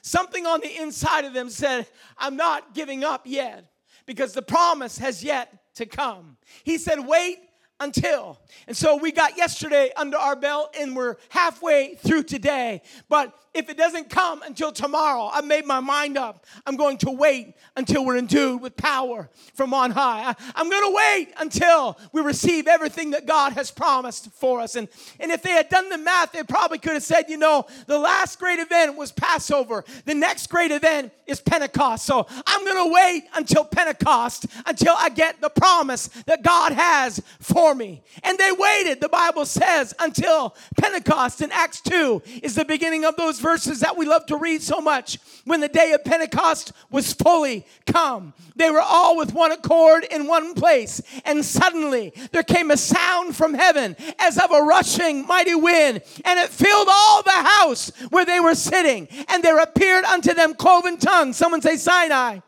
Something 0.00 0.46
on 0.46 0.60
the 0.60 0.74
inside 0.80 1.26
of 1.26 1.34
them 1.34 1.50
said, 1.50 1.86
I'm 2.16 2.34
not 2.34 2.72
giving 2.72 3.04
up 3.04 3.26
yet 3.26 3.70
because 4.06 4.32
the 4.32 4.40
promise 4.40 4.96
has 4.96 5.22
yet 5.22 5.52
to 5.74 5.84
come. 5.84 6.38
He 6.64 6.78
said, 6.78 7.00
Wait 7.00 7.40
until. 7.78 8.40
And 8.68 8.74
so 8.74 8.96
we 8.96 9.12
got 9.12 9.36
yesterday 9.36 9.90
under 9.98 10.16
our 10.16 10.34
belt 10.34 10.74
and 10.80 10.96
we're 10.96 11.16
halfway 11.28 11.94
through 11.96 12.22
today. 12.22 12.80
But 13.10 13.34
if 13.52 13.68
it 13.68 13.76
doesn't 13.76 14.10
come 14.10 14.42
until 14.42 14.70
tomorrow, 14.70 15.28
I 15.32 15.40
made 15.40 15.66
my 15.66 15.80
mind 15.80 16.16
up. 16.16 16.46
I'm 16.66 16.76
going 16.76 16.98
to 16.98 17.10
wait 17.10 17.54
until 17.76 18.04
we're 18.04 18.16
endued 18.16 18.60
with 18.60 18.76
power 18.76 19.28
from 19.54 19.74
on 19.74 19.90
high. 19.90 20.34
I, 20.54 20.60
am 20.60 20.70
going 20.70 20.88
to 20.88 20.96
wait 20.96 21.34
until 21.38 21.98
we 22.12 22.20
receive 22.22 22.68
everything 22.68 23.10
that 23.10 23.26
God 23.26 23.54
has 23.54 23.72
promised 23.72 24.30
for 24.32 24.60
us. 24.60 24.76
And, 24.76 24.88
and 25.18 25.32
if 25.32 25.42
they 25.42 25.50
had 25.50 25.68
done 25.68 25.88
the 25.88 25.98
math, 25.98 26.30
they 26.32 26.44
probably 26.44 26.78
could 26.78 26.92
have 26.92 27.02
said, 27.02 27.24
you 27.28 27.36
know, 27.36 27.66
the 27.86 27.98
last 27.98 28.38
great 28.38 28.60
event 28.60 28.96
was 28.96 29.10
Passover. 29.10 29.84
The 30.04 30.14
next 30.14 30.48
great 30.48 30.70
event 30.70 31.12
is 31.26 31.40
Pentecost. 31.40 32.06
So 32.06 32.26
I'm 32.46 32.64
going 32.64 32.88
to 32.88 32.94
wait 32.94 33.24
until 33.34 33.64
Pentecost 33.64 34.46
until 34.66 34.94
I 34.96 35.08
get 35.08 35.40
the 35.40 35.50
promise 35.50 36.06
that 36.26 36.44
God 36.44 36.72
has 36.72 37.20
for 37.40 37.74
me. 37.74 38.02
And 38.22 38.38
they 38.38 38.52
waited, 38.52 39.00
the 39.00 39.08
Bible 39.08 39.44
says, 39.44 39.92
until 39.98 40.54
Pentecost 40.78 41.40
in 41.40 41.50
Acts 41.50 41.80
2 41.80 42.22
is 42.42 42.54
the 42.54 42.64
beginning 42.64 43.04
of 43.04 43.16
those 43.16 43.39
verses 43.40 43.80
that 43.80 43.96
we 43.96 44.06
love 44.06 44.26
to 44.26 44.36
read 44.36 44.62
so 44.62 44.80
much. 44.80 45.18
When 45.44 45.60
the 45.60 45.68
day 45.68 45.92
of 45.92 46.04
Pentecost 46.04 46.72
was 46.90 47.12
fully 47.12 47.66
come, 47.86 48.34
they 48.56 48.70
were 48.70 48.80
all 48.80 49.16
with 49.16 49.32
one 49.32 49.52
accord 49.52 50.04
in 50.04 50.26
one 50.26 50.54
place. 50.54 51.00
And 51.24 51.44
suddenly 51.44 52.12
there 52.32 52.42
came 52.42 52.70
a 52.70 52.76
sound 52.76 53.34
from 53.34 53.54
heaven 53.54 53.96
as 54.18 54.38
of 54.38 54.50
a 54.52 54.62
rushing 54.62 55.26
mighty 55.26 55.54
wind, 55.54 56.02
and 56.24 56.38
it 56.38 56.50
filled 56.50 56.88
all 56.90 57.22
the 57.22 57.30
house 57.30 57.90
where 58.10 58.24
they 58.24 58.40
were 58.40 58.54
sitting. 58.54 59.08
And 59.28 59.42
there 59.42 59.58
appeared 59.58 60.04
unto 60.04 60.34
them 60.34 60.54
cloven 60.54 60.98
tongues. 60.98 61.36
Someone 61.36 61.62
say 61.62 61.76
Sinai 61.76 62.40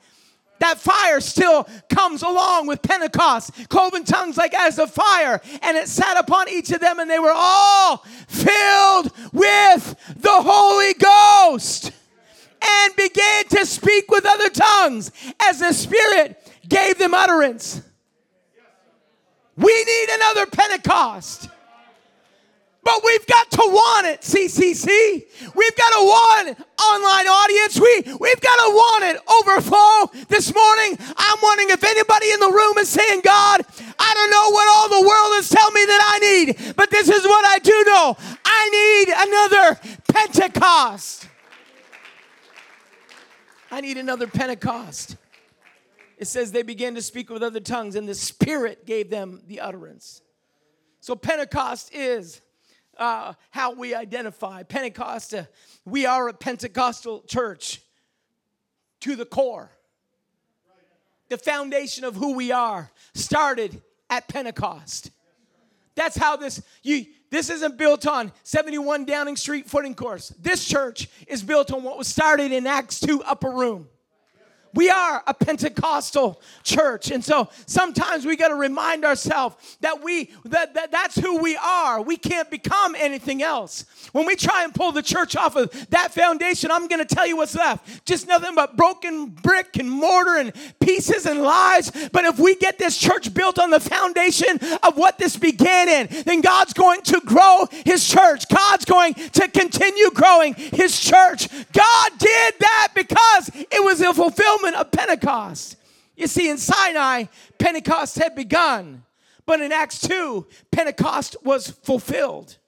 that 0.62 0.78
fire 0.78 1.20
still 1.20 1.66
comes 1.88 2.22
along 2.22 2.68
with 2.68 2.82
Pentecost, 2.82 3.68
cloven 3.68 4.04
tongues 4.04 4.36
like 4.36 4.54
as 4.54 4.78
a 4.78 4.86
fire, 4.86 5.40
and 5.60 5.76
it 5.76 5.88
sat 5.88 6.16
upon 6.16 6.48
each 6.48 6.70
of 6.70 6.80
them, 6.80 7.00
and 7.00 7.10
they 7.10 7.18
were 7.18 7.34
all 7.34 7.98
filled 8.28 9.10
with 9.32 9.96
the 10.16 10.30
Holy 10.30 10.94
Ghost 10.94 11.90
and 12.64 12.96
began 12.96 13.44
to 13.48 13.66
speak 13.66 14.08
with 14.08 14.24
other 14.24 14.50
tongues 14.50 15.10
as 15.42 15.58
the 15.58 15.72
Spirit 15.72 16.38
gave 16.68 16.96
them 16.96 17.12
utterance. 17.12 17.82
We 19.56 19.84
need 19.84 20.08
another 20.12 20.46
Pentecost. 20.46 21.48
But 22.84 23.00
we've 23.04 23.26
got 23.26 23.48
to 23.52 23.62
want 23.62 24.06
it, 24.08 24.22
CCC. 24.22 24.90
We've 25.54 25.76
got 25.76 25.90
to 25.90 26.04
want 26.04 26.48
it, 26.48 26.58
online 26.82 27.26
audience. 27.28 27.78
We, 27.78 28.16
we've 28.18 28.40
got 28.40 28.56
to 28.56 28.70
want 28.74 29.04
it, 29.04 29.22
overflow. 29.30 30.24
This 30.28 30.52
morning, 30.52 30.98
I'm 31.16 31.38
wondering 31.40 31.70
if 31.70 31.84
anybody 31.84 32.32
in 32.32 32.40
the 32.40 32.50
room 32.50 32.78
is 32.78 32.88
saying, 32.88 33.20
God, 33.22 33.64
I 33.98 34.14
don't 34.14 34.30
know 34.30 34.50
what 34.50 34.68
all 34.74 35.00
the 35.00 35.08
world 35.08 35.32
is 35.38 35.48
telling 35.48 35.74
me 35.74 35.84
that 35.84 36.10
I 36.14 36.18
need, 36.18 36.74
but 36.76 36.90
this 36.90 37.08
is 37.08 37.24
what 37.24 37.44
I 37.44 37.58
do 37.60 37.84
know. 37.86 38.16
I 38.44 39.04
need 39.06 39.14
another 39.28 39.80
Pentecost. 40.08 41.28
I 43.70 43.80
need 43.80 43.96
another 43.96 44.26
Pentecost. 44.26 45.16
It 46.18 46.26
says 46.26 46.50
they 46.50 46.62
began 46.62 46.96
to 46.96 47.02
speak 47.02 47.30
with 47.30 47.44
other 47.44 47.60
tongues, 47.60 47.94
and 47.94 48.08
the 48.08 48.14
Spirit 48.14 48.86
gave 48.86 49.08
them 49.08 49.42
the 49.46 49.60
utterance. 49.60 50.20
So 51.00 51.14
Pentecost 51.14 51.94
is 51.94 52.40
uh, 52.98 53.34
how 53.50 53.74
we 53.74 53.94
identify. 53.94 54.62
Pentecost, 54.62 55.34
uh, 55.34 55.44
we 55.84 56.06
are 56.06 56.28
a 56.28 56.32
Pentecostal 56.32 57.22
church 57.26 57.80
to 59.00 59.16
the 59.16 59.24
core. 59.24 59.70
The 61.28 61.38
foundation 61.38 62.04
of 62.04 62.14
who 62.14 62.34
we 62.34 62.52
are 62.52 62.90
started 63.14 63.80
at 64.10 64.28
Pentecost. 64.28 65.10
That's 65.94 66.16
how 66.16 66.36
this 66.36 66.62
you 66.82 67.06
this 67.30 67.48
isn't 67.48 67.78
built 67.78 68.06
on 68.06 68.30
71 68.42 69.06
Downing 69.06 69.36
Street 69.36 69.68
footing 69.68 69.94
course. 69.94 70.34
This 70.38 70.66
church 70.66 71.08
is 71.26 71.42
built 71.42 71.72
on 71.72 71.82
what 71.82 71.96
was 71.96 72.08
started 72.08 72.52
in 72.52 72.66
Acts 72.66 73.00
2 73.00 73.22
upper 73.22 73.50
room. 73.50 73.88
We 74.74 74.88
are 74.88 75.22
a 75.26 75.34
Pentecostal 75.34 76.40
church. 76.62 77.10
And 77.10 77.22
so 77.22 77.48
sometimes 77.66 78.24
we 78.24 78.36
got 78.36 78.48
to 78.48 78.54
remind 78.54 79.04
ourselves 79.04 79.76
that 79.80 80.02
we 80.02 80.30
that, 80.44 80.74
that 80.74 80.90
that's 80.90 81.18
who 81.18 81.38
we 81.38 81.56
are. 81.56 82.00
We 82.00 82.16
can't 82.16 82.50
become 82.50 82.94
anything 82.98 83.42
else. 83.42 83.84
When 84.12 84.26
we 84.26 84.34
try 84.34 84.64
and 84.64 84.74
pull 84.74 84.92
the 84.92 85.02
church 85.02 85.36
off 85.36 85.56
of 85.56 85.70
that 85.90 86.14
foundation, 86.14 86.70
I'm 86.70 86.88
going 86.88 87.06
to 87.06 87.14
tell 87.14 87.26
you 87.26 87.36
what's 87.36 87.54
left. 87.54 88.06
Just 88.06 88.26
nothing 88.26 88.54
but 88.54 88.76
broken 88.76 89.26
brick 89.26 89.76
and 89.78 89.90
mortar 89.90 90.36
and 90.36 90.52
pieces 90.80 91.26
and 91.26 91.42
lies. 91.42 91.90
But 92.12 92.24
if 92.24 92.38
we 92.38 92.54
get 92.56 92.78
this 92.78 92.96
church 92.96 93.34
built 93.34 93.58
on 93.58 93.70
the 93.70 93.80
foundation 93.80 94.58
of 94.82 94.96
what 94.96 95.18
this 95.18 95.36
began 95.36 95.88
in, 95.88 96.24
then 96.24 96.40
God's 96.40 96.72
going 96.72 97.02
to 97.02 97.20
grow 97.26 97.66
his 97.84 98.08
church. 98.08 98.48
God's 98.48 98.86
going 98.86 99.14
to 99.14 99.48
continue 99.48 100.10
growing 100.10 100.54
his 100.54 100.98
church. 100.98 101.48
God 101.72 102.10
did 102.18 102.54
that 102.60 102.88
because 102.94 103.50
it 103.54 103.82
was 103.82 104.00
a 104.00 104.14
fulfillment 104.14 104.61
of 104.64 104.90
Pentecost. 104.90 105.76
You 106.16 106.26
see, 106.26 106.48
in 106.48 106.58
Sinai, 106.58 107.24
Pentecost 107.58 108.16
had 108.16 108.34
begun, 108.34 109.04
but 109.46 109.60
in 109.60 109.72
Acts 109.72 110.00
2, 110.00 110.46
Pentecost 110.70 111.36
was 111.42 111.68
fulfilled. 111.68 112.58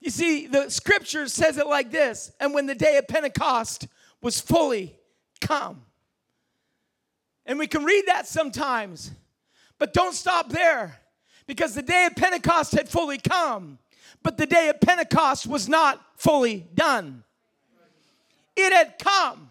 You 0.00 0.10
see, 0.10 0.46
the 0.46 0.68
scripture 0.68 1.28
says 1.28 1.56
it 1.56 1.66
like 1.66 1.90
this 1.90 2.30
and 2.38 2.52
when 2.52 2.66
the 2.66 2.74
day 2.74 2.98
of 2.98 3.08
Pentecost 3.08 3.88
was 4.20 4.38
fully 4.38 4.98
come. 5.40 5.82
And 7.46 7.58
we 7.58 7.66
can 7.66 7.84
read 7.84 8.04
that 8.06 8.26
sometimes, 8.26 9.12
but 9.78 9.94
don't 9.94 10.14
stop 10.14 10.50
there 10.50 11.00
because 11.46 11.74
the 11.74 11.82
day 11.82 12.06
of 12.06 12.16
Pentecost 12.16 12.72
had 12.72 12.88
fully 12.88 13.18
come, 13.18 13.78
but 14.22 14.36
the 14.36 14.46
day 14.46 14.68
of 14.68 14.80
Pentecost 14.80 15.46
was 15.46 15.68
not 15.68 16.04
fully 16.16 16.66
done. 16.74 17.24
It 18.56 18.72
had 18.72 18.98
come, 18.98 19.50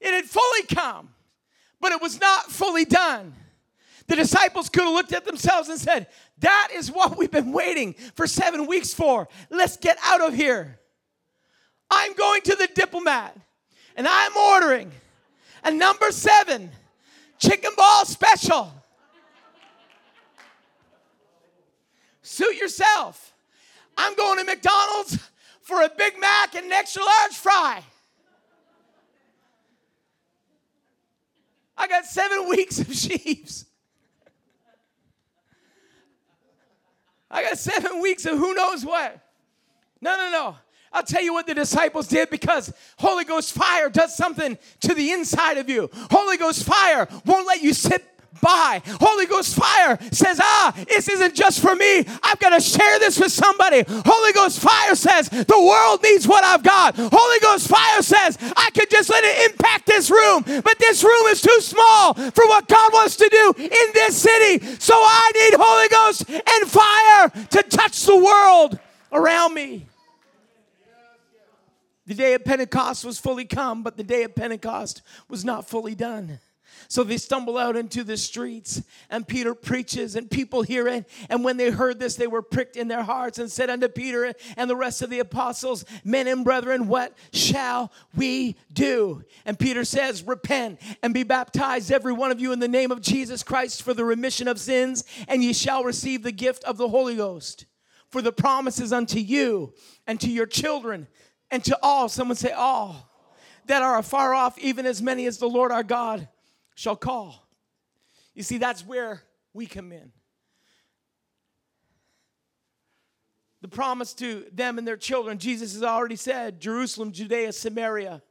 it 0.00 0.14
had 0.14 0.24
fully 0.24 0.62
come, 0.72 1.10
but 1.80 1.92
it 1.92 2.00
was 2.00 2.20
not 2.20 2.50
fully 2.50 2.84
done. 2.84 3.34
The 4.06 4.16
disciples 4.16 4.68
could 4.68 4.84
have 4.84 4.92
looked 4.92 5.12
at 5.12 5.24
themselves 5.24 5.68
and 5.68 5.78
said, 5.78 6.08
That 6.38 6.68
is 6.74 6.90
what 6.90 7.16
we've 7.16 7.30
been 7.30 7.52
waiting 7.52 7.94
for 8.14 8.26
seven 8.26 8.66
weeks 8.66 8.92
for. 8.92 9.28
Let's 9.50 9.76
get 9.76 9.98
out 10.04 10.20
of 10.20 10.34
here. 10.34 10.78
I'm 11.90 12.14
going 12.14 12.42
to 12.42 12.56
the 12.56 12.68
diplomat 12.74 13.36
and 13.96 14.06
I'm 14.08 14.36
ordering 14.36 14.90
a 15.62 15.70
number 15.70 16.10
seven 16.10 16.70
chicken 17.38 17.70
ball 17.76 18.04
special. 18.04 18.72
Suit 22.22 22.56
yourself. 22.56 23.32
I'm 23.96 24.14
going 24.16 24.38
to 24.38 24.44
McDonald's 24.44 25.18
for 25.60 25.82
a 25.82 25.90
Big 25.96 26.18
Mac 26.18 26.54
and 26.54 26.66
an 26.66 26.72
extra 26.72 27.02
large 27.02 27.34
fry. 27.34 27.82
I 31.76 31.88
got 31.88 32.04
seven 32.04 32.48
weeks 32.50 32.78
of 32.78 32.92
sheaves. 32.92 33.66
I 37.30 37.42
got 37.42 37.58
seven 37.58 38.00
weeks 38.00 38.26
of 38.26 38.38
who 38.38 38.54
knows 38.54 38.84
what. 38.84 39.20
No, 40.00 40.16
no, 40.16 40.30
no. 40.30 40.56
I'll 40.92 41.02
tell 41.02 41.22
you 41.22 41.32
what 41.32 41.48
the 41.48 41.54
disciples 41.54 42.06
did 42.06 42.30
because 42.30 42.72
Holy 42.98 43.24
Ghost 43.24 43.52
fire 43.52 43.88
does 43.88 44.14
something 44.14 44.56
to 44.82 44.94
the 44.94 45.10
inside 45.10 45.58
of 45.58 45.68
you. 45.68 45.90
Holy 45.92 46.36
Ghost 46.36 46.62
fire 46.62 47.08
won't 47.26 47.48
let 47.48 47.62
you 47.62 47.74
sit 47.74 48.13
by. 48.40 48.82
Holy 49.00 49.26
Ghost 49.26 49.54
fire 49.54 49.98
says, 50.12 50.40
ah, 50.42 50.74
this 50.88 51.08
isn't 51.08 51.34
just 51.34 51.60
for 51.60 51.74
me. 51.74 52.04
I've 52.22 52.38
got 52.38 52.50
to 52.50 52.60
share 52.60 52.98
this 52.98 53.18
with 53.18 53.32
somebody. 53.32 53.84
Holy 53.88 54.32
Ghost 54.32 54.60
fire 54.60 54.94
says, 54.94 55.28
the 55.28 55.60
world 55.60 56.02
needs 56.02 56.26
what 56.26 56.44
I've 56.44 56.62
got. 56.62 56.96
Holy 56.96 57.40
Ghost 57.40 57.68
fire 57.68 58.02
says, 58.02 58.38
I 58.56 58.70
could 58.74 58.90
just 58.90 59.10
let 59.10 59.24
it 59.24 59.50
impact 59.50 59.86
this 59.86 60.10
room, 60.10 60.42
but 60.46 60.78
this 60.78 61.02
room 61.02 61.26
is 61.28 61.40
too 61.40 61.60
small 61.60 62.14
for 62.14 62.46
what 62.46 62.68
God 62.68 62.92
wants 62.92 63.16
to 63.16 63.28
do 63.30 63.54
in 63.62 63.92
this 63.94 64.16
city. 64.16 64.64
So 64.78 64.94
I 64.94 65.32
need 65.34 65.58
Holy 65.60 65.88
Ghost 65.88 66.28
and 66.28 66.70
fire 66.70 67.46
to 67.50 67.62
touch 67.68 68.04
the 68.04 68.16
world 68.16 68.78
around 69.12 69.54
me. 69.54 69.86
The 72.06 72.14
day 72.14 72.34
of 72.34 72.44
Pentecost 72.44 73.04
was 73.04 73.18
fully 73.18 73.46
come, 73.46 73.82
but 73.82 73.96
the 73.96 74.02
day 74.02 74.24
of 74.24 74.34
Pentecost 74.34 75.00
was 75.28 75.42
not 75.44 75.66
fully 75.66 75.94
done. 75.94 76.38
So 76.88 77.02
they 77.02 77.16
stumble 77.16 77.58
out 77.58 77.76
into 77.76 78.04
the 78.04 78.16
streets, 78.16 78.82
and 79.10 79.26
Peter 79.26 79.54
preaches, 79.54 80.16
and 80.16 80.30
people 80.30 80.62
hear 80.62 80.86
it. 80.88 81.08
And 81.28 81.44
when 81.44 81.56
they 81.56 81.70
heard 81.70 81.98
this, 81.98 82.16
they 82.16 82.26
were 82.26 82.42
pricked 82.42 82.76
in 82.76 82.88
their 82.88 83.02
hearts 83.02 83.38
and 83.38 83.50
said 83.50 83.70
unto 83.70 83.88
Peter 83.88 84.32
and 84.56 84.68
the 84.70 84.76
rest 84.76 85.02
of 85.02 85.10
the 85.10 85.20
apostles, 85.20 85.84
Men 86.04 86.26
and 86.26 86.44
brethren, 86.44 86.88
what 86.88 87.16
shall 87.32 87.92
we 88.14 88.56
do? 88.72 89.24
And 89.44 89.58
Peter 89.58 89.84
says, 89.84 90.22
Repent 90.22 90.80
and 91.02 91.14
be 91.14 91.22
baptized, 91.22 91.90
every 91.90 92.12
one 92.12 92.30
of 92.30 92.40
you, 92.40 92.52
in 92.52 92.60
the 92.60 92.68
name 92.68 92.90
of 92.90 93.00
Jesus 93.00 93.42
Christ 93.42 93.82
for 93.82 93.94
the 93.94 94.04
remission 94.04 94.48
of 94.48 94.60
sins, 94.60 95.04
and 95.28 95.42
ye 95.42 95.52
shall 95.52 95.84
receive 95.84 96.22
the 96.22 96.32
gift 96.32 96.64
of 96.64 96.76
the 96.76 96.88
Holy 96.88 97.16
Ghost. 97.16 97.66
For 98.10 98.22
the 98.22 98.32
promises 98.32 98.92
unto 98.92 99.18
you 99.18 99.74
and 100.06 100.20
to 100.20 100.30
your 100.30 100.46
children 100.46 101.08
and 101.50 101.64
to 101.64 101.78
all, 101.82 102.08
someone 102.08 102.36
say, 102.36 102.52
all 102.52 103.10
that 103.66 103.82
are 103.82 103.98
afar 103.98 104.34
off, 104.34 104.58
even 104.58 104.86
as 104.86 105.02
many 105.02 105.26
as 105.26 105.38
the 105.38 105.48
Lord 105.48 105.72
our 105.72 105.82
God 105.82 106.28
shall 106.74 106.96
call. 106.96 107.48
You 108.34 108.42
see, 108.42 108.58
that's 108.58 108.84
where 108.84 109.22
we 109.52 109.66
come 109.66 109.92
in. 109.92 110.12
The 113.62 113.68
promise 113.68 114.12
to 114.14 114.44
them 114.52 114.76
and 114.76 114.86
their 114.86 114.96
children, 114.98 115.38
Jesus 115.38 115.72
has 115.72 115.82
already 115.82 116.16
said 116.16 116.60
Jerusalem, 116.60 117.12
Judea, 117.12 117.52
Samaria, 117.52 118.22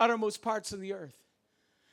uttermost 0.00 0.40
parts 0.40 0.72
of 0.72 0.80
the 0.80 0.94
earth. 0.94 1.18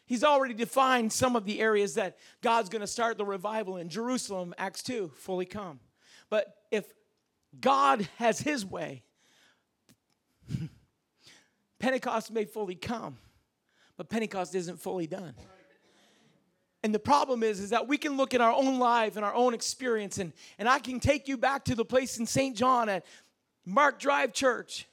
He's 0.06 0.24
already 0.24 0.54
defined 0.54 1.12
some 1.12 1.36
of 1.36 1.46
the 1.46 1.60
areas 1.60 1.96
that 1.96 2.18
God's 2.42 2.70
going 2.70 2.82
to 2.82 2.88
start 2.88 3.18
the 3.18 3.26
revival 3.26 3.78
in. 3.78 3.90
Jerusalem, 3.90 4.54
Acts 4.58 4.84
2, 4.84 5.12
fully 5.18 5.46
come. 5.46 5.80
But 6.30 6.56
if 6.72 6.86
God 7.60 8.08
has 8.18 8.40
his 8.40 8.66
way, 8.66 9.04
Pentecost 11.80 12.32
may 12.32 12.46
fully 12.46 12.76
come, 12.76 13.18
but 13.98 14.10
Pentecost 14.10 14.54
isn't 14.54 14.80
fully 14.80 15.08
done. 15.08 15.34
And 16.86 16.94
the 16.94 17.00
problem 17.00 17.42
is, 17.42 17.62
is 17.62 17.72
that 17.72 17.88
we 17.88 17.98
can 17.98 18.16
look 18.16 18.36
at 18.36 18.42
our 18.42 18.54
own 18.54 18.78
life 18.78 19.16
and 19.16 19.26
our 19.26 19.34
own 19.34 19.56
experience, 19.56 20.20
and, 20.20 20.32
and 20.60 20.70
I 20.70 20.78
can 20.78 21.00
take 21.00 21.28
you 21.28 21.36
back 21.36 21.66
to 21.66 21.74
the 21.74 21.84
place 21.84 22.20
in 22.20 22.28
St. 22.28 22.56
John 22.56 22.90
at 22.90 23.08
Mark 23.66 23.98
Drive 23.98 24.34
Church. 24.34 24.86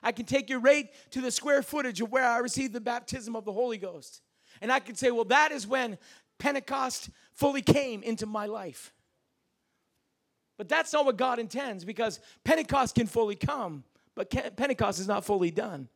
I 0.00 0.12
can 0.12 0.26
take 0.26 0.48
you 0.48 0.60
right 0.60 0.88
to 1.10 1.20
the 1.20 1.32
square 1.32 1.60
footage 1.60 2.00
of 2.00 2.12
where 2.12 2.24
I 2.24 2.38
received 2.38 2.72
the 2.72 2.80
baptism 2.80 3.34
of 3.34 3.44
the 3.44 3.52
Holy 3.52 3.78
Ghost. 3.78 4.20
And 4.60 4.70
I 4.70 4.78
can 4.78 4.94
say, 4.94 5.10
well, 5.10 5.24
that 5.24 5.50
is 5.50 5.66
when 5.66 5.98
Pentecost 6.38 7.10
fully 7.34 7.62
came 7.62 8.04
into 8.04 8.24
my 8.24 8.46
life. 8.46 8.94
But 10.56 10.68
that's 10.68 10.92
not 10.92 11.04
what 11.04 11.16
God 11.16 11.40
intends 11.40 11.84
because 11.84 12.20
Pentecost 12.44 12.94
can 12.94 13.08
fully 13.08 13.34
come, 13.34 13.82
but 14.14 14.30
Pentecost 14.30 15.00
is 15.00 15.08
not 15.08 15.24
fully 15.24 15.50
done. 15.50 15.88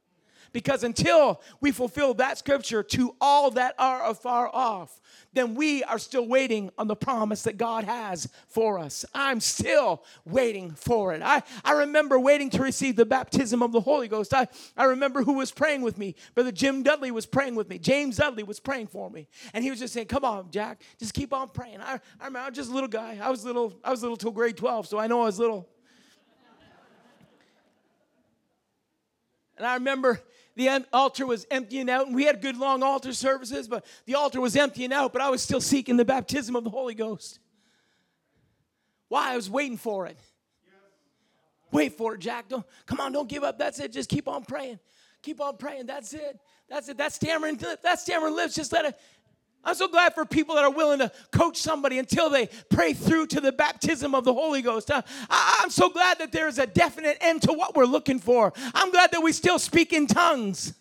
Because 0.56 0.84
until 0.84 1.42
we 1.60 1.70
fulfill 1.70 2.14
that 2.14 2.38
scripture 2.38 2.82
to 2.82 3.14
all 3.20 3.50
that 3.50 3.74
are 3.78 4.08
afar 4.08 4.48
off, 4.50 5.02
then 5.34 5.54
we 5.54 5.84
are 5.84 5.98
still 5.98 6.26
waiting 6.26 6.70
on 6.78 6.88
the 6.88 6.96
promise 6.96 7.42
that 7.42 7.58
God 7.58 7.84
has 7.84 8.26
for 8.48 8.78
us. 8.78 9.04
I'm 9.14 9.40
still 9.40 10.02
waiting 10.24 10.70
for 10.70 11.12
it. 11.12 11.20
I, 11.22 11.42
I 11.62 11.72
remember 11.72 12.18
waiting 12.18 12.48
to 12.48 12.62
receive 12.62 12.96
the 12.96 13.04
baptism 13.04 13.62
of 13.62 13.70
the 13.70 13.82
Holy 13.82 14.08
Ghost. 14.08 14.32
I, 14.32 14.48
I 14.78 14.84
remember 14.84 15.22
who 15.22 15.34
was 15.34 15.50
praying 15.50 15.82
with 15.82 15.98
me. 15.98 16.14
Brother 16.34 16.52
Jim 16.52 16.82
Dudley 16.82 17.10
was 17.10 17.26
praying 17.26 17.54
with 17.54 17.68
me. 17.68 17.78
James 17.78 18.16
Dudley 18.16 18.42
was 18.42 18.58
praying 18.58 18.86
for 18.86 19.10
me. 19.10 19.28
And 19.52 19.62
he 19.62 19.68
was 19.68 19.78
just 19.78 19.92
saying, 19.92 20.06
Come 20.06 20.24
on, 20.24 20.50
Jack, 20.50 20.80
just 20.98 21.12
keep 21.12 21.34
on 21.34 21.50
praying. 21.50 21.82
I, 21.82 22.00
I 22.18 22.24
remember 22.24 22.38
I 22.38 22.48
was 22.48 22.56
just 22.56 22.70
a 22.70 22.72
little 22.74 22.88
guy. 22.88 23.18
I 23.22 23.28
was 23.28 23.44
little, 23.44 23.78
I 23.84 23.90
was 23.90 24.00
little 24.00 24.16
till 24.16 24.30
grade 24.30 24.56
12, 24.56 24.86
so 24.86 24.98
I 24.98 25.06
know 25.06 25.20
I 25.20 25.26
was 25.26 25.38
little. 25.38 25.68
And 29.56 29.66
I 29.66 29.74
remember 29.74 30.20
the 30.54 30.84
altar 30.92 31.26
was 31.26 31.46
emptying 31.50 31.90
out, 31.90 32.06
and 32.06 32.16
we 32.16 32.24
had 32.24 32.40
good 32.40 32.56
long 32.56 32.82
altar 32.82 33.12
services, 33.12 33.68
but 33.68 33.84
the 34.06 34.14
altar 34.14 34.40
was 34.40 34.56
emptying 34.56 34.92
out, 34.92 35.12
but 35.12 35.22
I 35.22 35.30
was 35.30 35.42
still 35.42 35.60
seeking 35.60 35.96
the 35.96 36.04
baptism 36.04 36.56
of 36.56 36.64
the 36.64 36.70
Holy 36.70 36.94
Ghost. 36.94 37.38
Why? 39.08 39.32
I 39.32 39.36
was 39.36 39.48
waiting 39.48 39.76
for 39.76 40.06
it. 40.06 40.18
Wait 41.72 41.96
for 41.96 42.14
it, 42.14 42.20
Jack. 42.20 42.48
Don't 42.48 42.64
come 42.86 43.00
on, 43.00 43.12
don't 43.12 43.28
give 43.28 43.44
up. 43.44 43.58
That's 43.58 43.80
it. 43.80 43.92
Just 43.92 44.08
keep 44.08 44.28
on 44.28 44.44
praying. 44.44 44.78
Keep 45.22 45.40
on 45.40 45.56
praying. 45.56 45.86
That's 45.86 46.14
it. 46.14 46.38
That's 46.68 46.88
it. 46.88 46.96
That's 46.96 47.16
stammering. 47.16 47.60
That's 47.82 48.02
stammering 48.02 48.34
lips. 48.34 48.54
Just 48.54 48.72
let 48.72 48.84
it. 48.84 48.98
I'm 49.64 49.74
so 49.74 49.88
glad 49.88 50.14
for 50.14 50.24
people 50.24 50.54
that 50.54 50.64
are 50.64 50.70
willing 50.70 51.00
to 51.00 51.10
coach 51.32 51.56
somebody 51.56 51.98
until 51.98 52.30
they 52.30 52.48
pray 52.70 52.92
through 52.92 53.26
to 53.28 53.40
the 53.40 53.50
baptism 53.50 54.14
of 54.14 54.24
the 54.24 54.32
Holy 54.32 54.62
Ghost. 54.62 54.90
Uh, 54.90 55.02
I'm 55.28 55.70
so 55.70 55.88
glad 55.88 56.18
that 56.18 56.30
there's 56.30 56.58
a 56.58 56.66
definite 56.66 57.18
end 57.20 57.42
to 57.42 57.52
what 57.52 57.74
we're 57.74 57.84
looking 57.84 58.20
for. 58.20 58.52
I'm 58.74 58.92
glad 58.92 59.10
that 59.10 59.20
we 59.20 59.32
still 59.32 59.58
speak 59.58 59.92
in 59.92 60.06
tongues. 60.06 60.72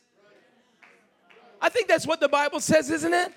I 1.60 1.70
think 1.70 1.88
that's 1.88 2.06
what 2.06 2.20
the 2.20 2.30
Bible 2.30 2.60
says, 2.60 2.92
isn't 2.92 3.14
it? 3.14 3.32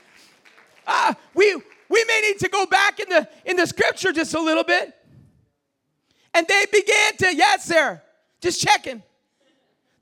Uh, 0.87 1.14
we 1.35 1.55
we 1.88 2.05
may 2.05 2.20
need 2.20 2.38
to 2.40 2.48
go 2.48 2.66
back 2.66 3.01
in 3.01 3.09
the 3.09 3.29
in 3.46 3.57
the 3.57 3.66
scripture 3.66 4.12
just 4.12 4.35
a 4.35 4.40
little 4.40 4.64
bit. 4.64 4.94
And 6.35 6.46
they 6.46 6.66
began 6.70 7.16
to, 7.16 7.35
yes, 7.35 7.64
sir, 7.64 8.03
just 8.40 8.61
checking. 8.61 9.03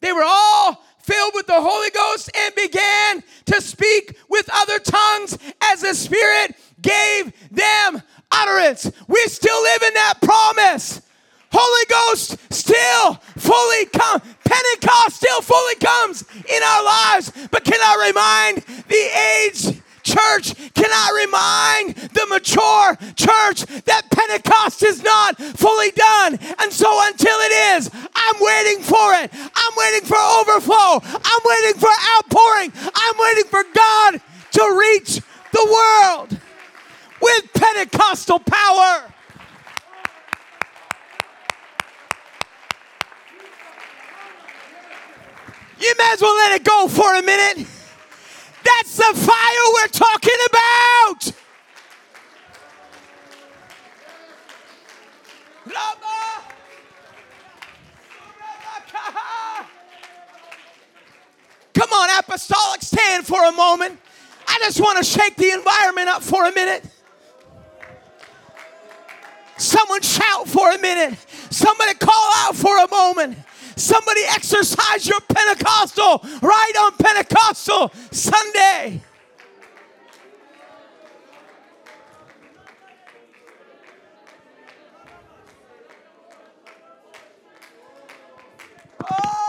They 0.01 0.13
were 0.13 0.25
all 0.25 0.85
filled 1.07 1.33
with 1.35 1.47
the 1.47 1.61
Holy 1.61 1.91
Ghost 1.91 2.31
and 2.37 2.55
began 2.55 3.23
to 3.47 3.61
speak 3.61 4.19
with 4.29 4.51
other 4.53 4.79
tongues 4.81 5.39
as 5.63 5.81
the 5.81 5.95
Spirit 5.95 6.57
gave 6.83 7.33
them 7.51 8.03
utterance. 8.33 8.91
We 9.07 9.21
still 9.27 9.63
live 9.63 9.83
in 9.83 9.95
that 9.95 10.15
promise. 10.21 11.01
Holy 11.53 11.87
Ghost 11.89 12.37
still 12.53 13.15
fully 13.37 13.87
come. 13.87 14.21
Pentecost 14.45 15.17
still 15.17 15.41
fully 15.41 15.77
comes 15.77 16.25
in 16.49 16.63
our 16.63 16.85
lives. 16.85 17.33
But 17.51 17.65
can 17.65 17.79
I 17.81 18.09
remind 18.09 18.59
the 18.89 19.75
age 19.75 19.81
church, 20.07 20.55
can 20.73 20.89
I 20.89 21.11
remind 21.27 21.97
the 22.15 22.27
mature 22.31 22.95
church 23.19 23.67
that 23.85 24.07
Pentecost 24.11 24.83
is 24.85 25.03
not 25.03 25.37
fully 25.37 25.91
done? 25.91 26.39
And 26.63 26.73
so 26.73 26.87
until 27.11 27.37
it 27.43 27.77
is, 27.77 27.91
I'm 28.15 28.37
waiting 28.39 28.83
for 28.83 29.15
it. 29.19 29.31
I'm 29.35 29.73
waiting 29.77 30.07
for 30.07 30.17
overflow. 30.17 31.03
I'm 31.03 31.43
waiting 31.45 31.81
for 31.81 31.91
outpouring. 32.15 32.73
I'm 32.95 33.19
waiting 33.19 33.51
for 33.51 33.65
God 33.75 34.21
to 34.53 34.79
reach 34.79 35.21
the 35.53 35.67
world 35.67 36.39
with 37.21 37.53
Pentecostal 37.53 38.39
power. 38.39 39.13
You 45.79 45.95
may 45.99 46.11
as 46.13 46.23
well 46.23 46.35
let 46.37 46.53
it 46.53 46.65
go 46.65 46.89
for 46.89 47.15
a 47.17 47.23
minute. 47.23 47.67
That's 48.67 48.97
the 48.97 49.13
fire 49.15 49.67
we're 49.75 49.89
talking 49.89 50.35
about. 50.51 51.33
Come 61.75 61.93
on, 61.93 62.09
apostolic, 62.19 62.83
stand 62.83 63.27
for 63.27 63.45
a 63.45 63.53
moment. 63.53 64.01
I 64.49 64.59
just 64.61 64.81
want 64.81 64.99
to 64.99 65.05
shake 65.05 65.37
the 65.37 65.51
environment 65.51 66.09
up 66.09 66.23
for 66.23 66.47
a 66.47 66.53
minute. 66.53 66.85
Someone 69.59 70.01
shout 70.03 70.49
for 70.49 70.73
a 70.73 70.79
minute. 70.79 71.19
Somebody 71.51 71.95
call 71.95 72.31
out 72.37 72.57
for 72.57 72.77
a 72.79 72.89
moment. 72.89 73.39
Somebody 73.77 74.23
exercise 74.29 75.07
your 75.07 75.21
Pentecostal 75.29 76.25
right 76.41 76.73
on 76.81 76.93
Pentecostal 76.97 77.93
Sunday. 78.11 79.03
Oh! 89.11 89.47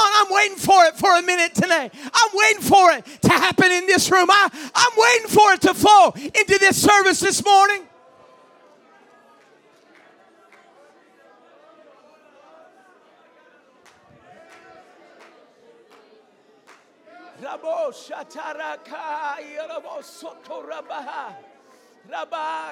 On, 0.00 0.26
I'm 0.26 0.32
waiting 0.34 0.56
for 0.56 0.84
it 0.84 0.96
for 0.96 1.16
a 1.18 1.22
minute 1.22 1.54
today. 1.54 1.90
I'm 2.12 2.30
waiting 2.34 2.62
for 2.62 2.92
it 2.92 3.04
to 3.22 3.28
happen 3.30 3.70
in 3.70 3.86
this 3.86 4.10
room. 4.10 4.28
I, 4.30 4.48
I'm 4.74 4.92
waiting 4.96 5.28
for 5.28 5.52
it 5.52 5.60
to 5.62 5.74
flow 5.74 6.12
into 6.14 6.58
this 6.58 6.80
service 6.80 7.20
this 7.20 7.44
morning. 7.44 7.86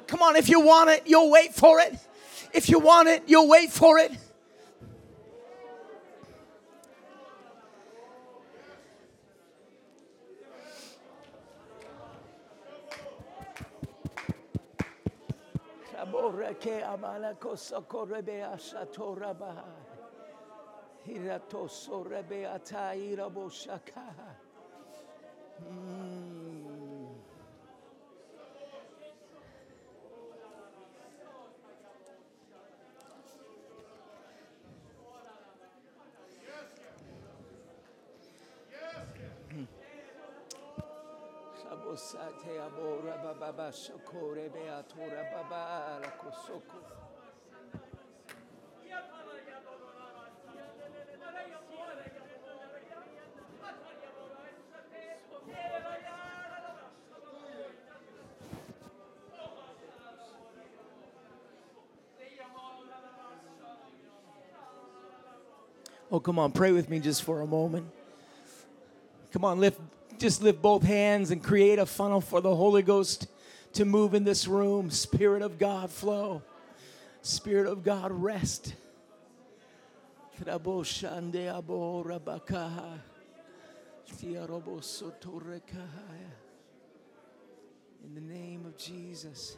Come 0.06 0.22
on, 0.22 0.36
if 0.36 0.48
you 0.48 0.60
want 0.60 0.90
it, 0.90 1.02
you'll 1.06 1.30
wait 1.30 1.54
for 1.54 1.80
it. 1.80 1.96
If 2.52 2.68
you 2.68 2.78
want 2.78 3.08
it, 3.08 3.24
you'll 3.26 3.48
wait 3.48 3.70
for 3.70 3.98
it. 3.98 4.12
Hiratoso 21.06 22.02
rebe 22.04 22.44
ataira 22.46 23.28
boshaka. 23.30 24.02
Mm. 25.60 25.97
Abora 41.70 43.16
la 46.00 46.10
kosoko. 46.10 46.78
Oh, 66.10 66.20
come 66.20 66.38
on, 66.38 66.52
pray 66.52 66.72
with 66.72 66.88
me 66.88 67.00
just 67.00 67.22
for 67.22 67.42
a 67.42 67.46
moment. 67.46 67.86
Come 69.30 69.44
on, 69.44 69.60
lift, 69.60 69.78
just 70.18 70.42
lift 70.42 70.60
both 70.60 70.82
hands 70.82 71.30
and 71.30 71.42
create 71.42 71.78
a 71.78 71.86
funnel 71.86 72.20
for 72.20 72.40
the 72.40 72.54
Holy 72.54 72.82
Ghost 72.82 73.28
to 73.74 73.84
move 73.84 74.14
in 74.14 74.24
this 74.24 74.46
room. 74.46 74.90
Spirit 74.90 75.42
of 75.42 75.58
God, 75.58 75.90
flow. 75.90 76.42
Spirit 77.22 77.66
of 77.66 77.84
God, 77.84 78.10
rest. 78.10 78.74
In 88.04 88.14
the 88.14 88.20
name 88.20 88.64
of 88.66 88.76
Jesus. 88.76 89.56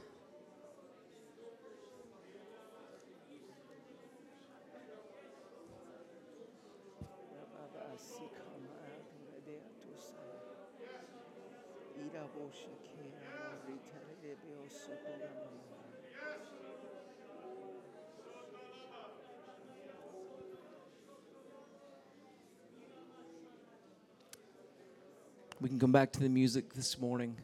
We 25.61 25.69
can 25.69 25.79
come 25.79 25.93
back 25.93 26.11
to 26.13 26.21
the 26.21 26.29
music 26.29 26.73
this 26.73 26.99
morning. 26.99 27.37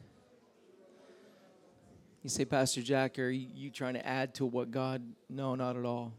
You 2.23 2.29
say, 2.29 2.45
Pastor 2.45 2.81
Jack, 2.81 3.19
are 3.19 3.29
you 3.29 3.69
trying 3.69 3.93
to 3.93 4.05
add 4.05 4.33
to 4.35 4.45
what 4.45 4.71
God? 4.71 5.03
No, 5.29 5.55
not 5.55 5.77
at 5.77 5.85
all. 5.85 6.13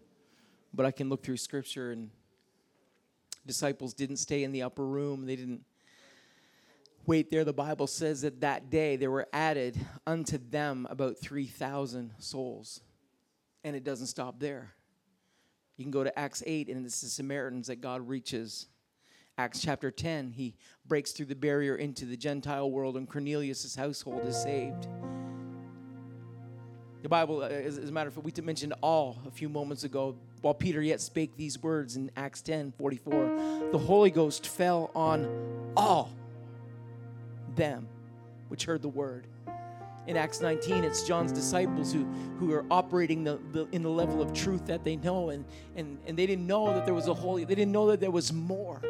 But 0.72 0.86
I 0.86 0.90
can 0.90 1.08
look 1.08 1.24
through 1.24 1.38
scripture 1.38 1.90
and 1.90 2.10
disciples 3.46 3.94
didn't 3.94 4.18
stay 4.18 4.44
in 4.44 4.52
the 4.52 4.62
upper 4.62 4.86
room. 4.86 5.26
They 5.26 5.36
didn't 5.36 5.64
wait 7.08 7.30
there. 7.30 7.42
The 7.42 7.54
Bible 7.54 7.86
says 7.86 8.20
that 8.20 8.42
that 8.42 8.70
day 8.70 8.96
there 8.96 9.10
were 9.10 9.26
added 9.32 9.80
unto 10.06 10.36
them 10.38 10.86
about 10.90 11.18
3,000 11.18 12.12
souls. 12.18 12.82
And 13.64 13.74
it 13.74 13.82
doesn't 13.82 14.06
stop 14.06 14.38
there. 14.38 14.74
You 15.78 15.84
can 15.84 15.90
go 15.90 16.04
to 16.04 16.16
Acts 16.18 16.42
8, 16.46 16.68
and 16.68 16.84
it's 16.84 17.00
the 17.00 17.08
Samaritans 17.08 17.68
that 17.68 17.80
God 17.80 18.06
reaches. 18.06 18.66
Acts 19.38 19.60
chapter 19.62 19.90
10, 19.90 20.32
he 20.32 20.54
breaks 20.86 21.12
through 21.12 21.26
the 21.26 21.34
barrier 21.34 21.76
into 21.76 22.04
the 22.04 22.16
Gentile 22.16 22.70
world, 22.70 22.96
and 22.96 23.08
Cornelius' 23.08 23.74
household 23.74 24.26
is 24.26 24.36
saved. 24.36 24.86
The 27.02 27.08
Bible, 27.08 27.42
uh, 27.42 27.48
as, 27.48 27.78
a 27.78 27.92
matter 27.92 28.08
of 28.08 28.14
fact, 28.14 28.24
we 28.24 28.42
mentioned 28.42 28.74
all 28.82 29.22
a 29.26 29.30
few 29.30 29.48
moments 29.48 29.84
ago. 29.84 30.16
While 30.42 30.54
Peter 30.54 30.82
yet 30.82 31.00
spake 31.00 31.36
these 31.36 31.62
words 31.62 31.96
in 31.96 32.10
Acts 32.16 32.42
10 32.42 32.72
44, 32.72 33.70
the 33.70 33.78
Holy 33.78 34.10
Ghost 34.10 34.46
fell 34.46 34.90
on 34.94 35.72
all 35.76 36.12
them 37.58 37.86
which 38.48 38.64
heard 38.64 38.80
the 38.80 38.88
word. 38.88 39.26
In 40.06 40.16
Acts 40.16 40.40
19, 40.40 40.84
it's 40.84 41.02
John's 41.02 41.32
disciples 41.32 41.92
who, 41.92 42.04
who 42.38 42.50
are 42.54 42.64
operating 42.70 43.24
the, 43.24 43.38
the, 43.52 43.68
in 43.72 43.82
the 43.82 43.90
level 43.90 44.22
of 44.22 44.32
truth 44.32 44.64
that 44.64 44.82
they 44.82 44.96
know, 44.96 45.28
and, 45.28 45.44
and, 45.76 45.98
and 46.06 46.18
they 46.18 46.24
didn't 46.24 46.46
know 46.46 46.72
that 46.72 46.86
there 46.86 46.94
was 46.94 47.08
a 47.08 47.14
holy, 47.14 47.44
they 47.44 47.54
didn't 47.54 47.72
know 47.72 47.88
that 47.88 48.00
there 48.00 48.10
was 48.10 48.32
more 48.32 48.80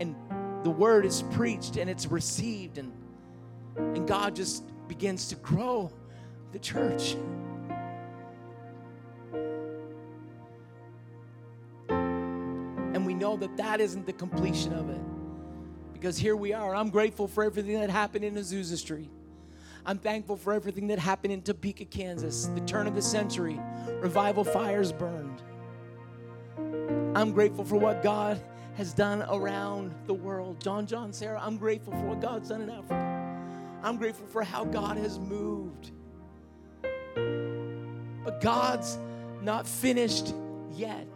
And 0.00 0.16
the 0.64 0.70
word 0.70 1.04
is 1.04 1.22
preached 1.32 1.76
and 1.76 1.90
it's 1.90 2.06
received 2.06 2.78
and 2.78 2.90
and 3.78 4.08
God 4.08 4.34
just 4.34 4.64
begins 4.88 5.28
to 5.28 5.36
grow 5.36 5.92
the 6.52 6.58
church. 6.58 7.16
And 11.88 13.06
we 13.06 13.14
know 13.14 13.36
that 13.36 13.56
that 13.56 13.80
isn't 13.80 14.06
the 14.06 14.12
completion 14.12 14.72
of 14.72 14.90
it. 14.90 15.17
Because 15.98 16.16
here 16.16 16.36
we 16.36 16.52
are. 16.52 16.76
I'm 16.76 16.90
grateful 16.90 17.26
for 17.26 17.42
everything 17.42 17.80
that 17.80 17.90
happened 17.90 18.24
in 18.24 18.36
Azusa 18.36 18.76
Street. 18.76 19.10
I'm 19.84 19.98
thankful 19.98 20.36
for 20.36 20.52
everything 20.52 20.86
that 20.88 20.98
happened 21.00 21.32
in 21.32 21.42
Topeka, 21.42 21.86
Kansas, 21.86 22.46
the 22.54 22.60
turn 22.60 22.86
of 22.86 22.94
the 22.94 23.02
century, 23.02 23.58
revival 24.00 24.44
fires 24.44 24.92
burned. 24.92 25.42
I'm 27.16 27.32
grateful 27.32 27.64
for 27.64 27.76
what 27.76 28.02
God 28.02 28.40
has 28.76 28.94
done 28.94 29.24
around 29.28 29.92
the 30.06 30.14
world. 30.14 30.60
John, 30.60 30.86
John, 30.86 31.12
Sarah, 31.12 31.40
I'm 31.42 31.56
grateful 31.56 31.92
for 31.94 32.06
what 32.06 32.20
God's 32.20 32.50
done 32.50 32.62
in 32.62 32.70
Africa. 32.70 33.80
I'm 33.82 33.96
grateful 33.96 34.26
for 34.28 34.44
how 34.44 34.64
God 34.64 34.98
has 34.98 35.18
moved. 35.18 35.90
But 38.24 38.40
God's 38.40 38.98
not 39.42 39.66
finished 39.66 40.32
yet. 40.70 41.08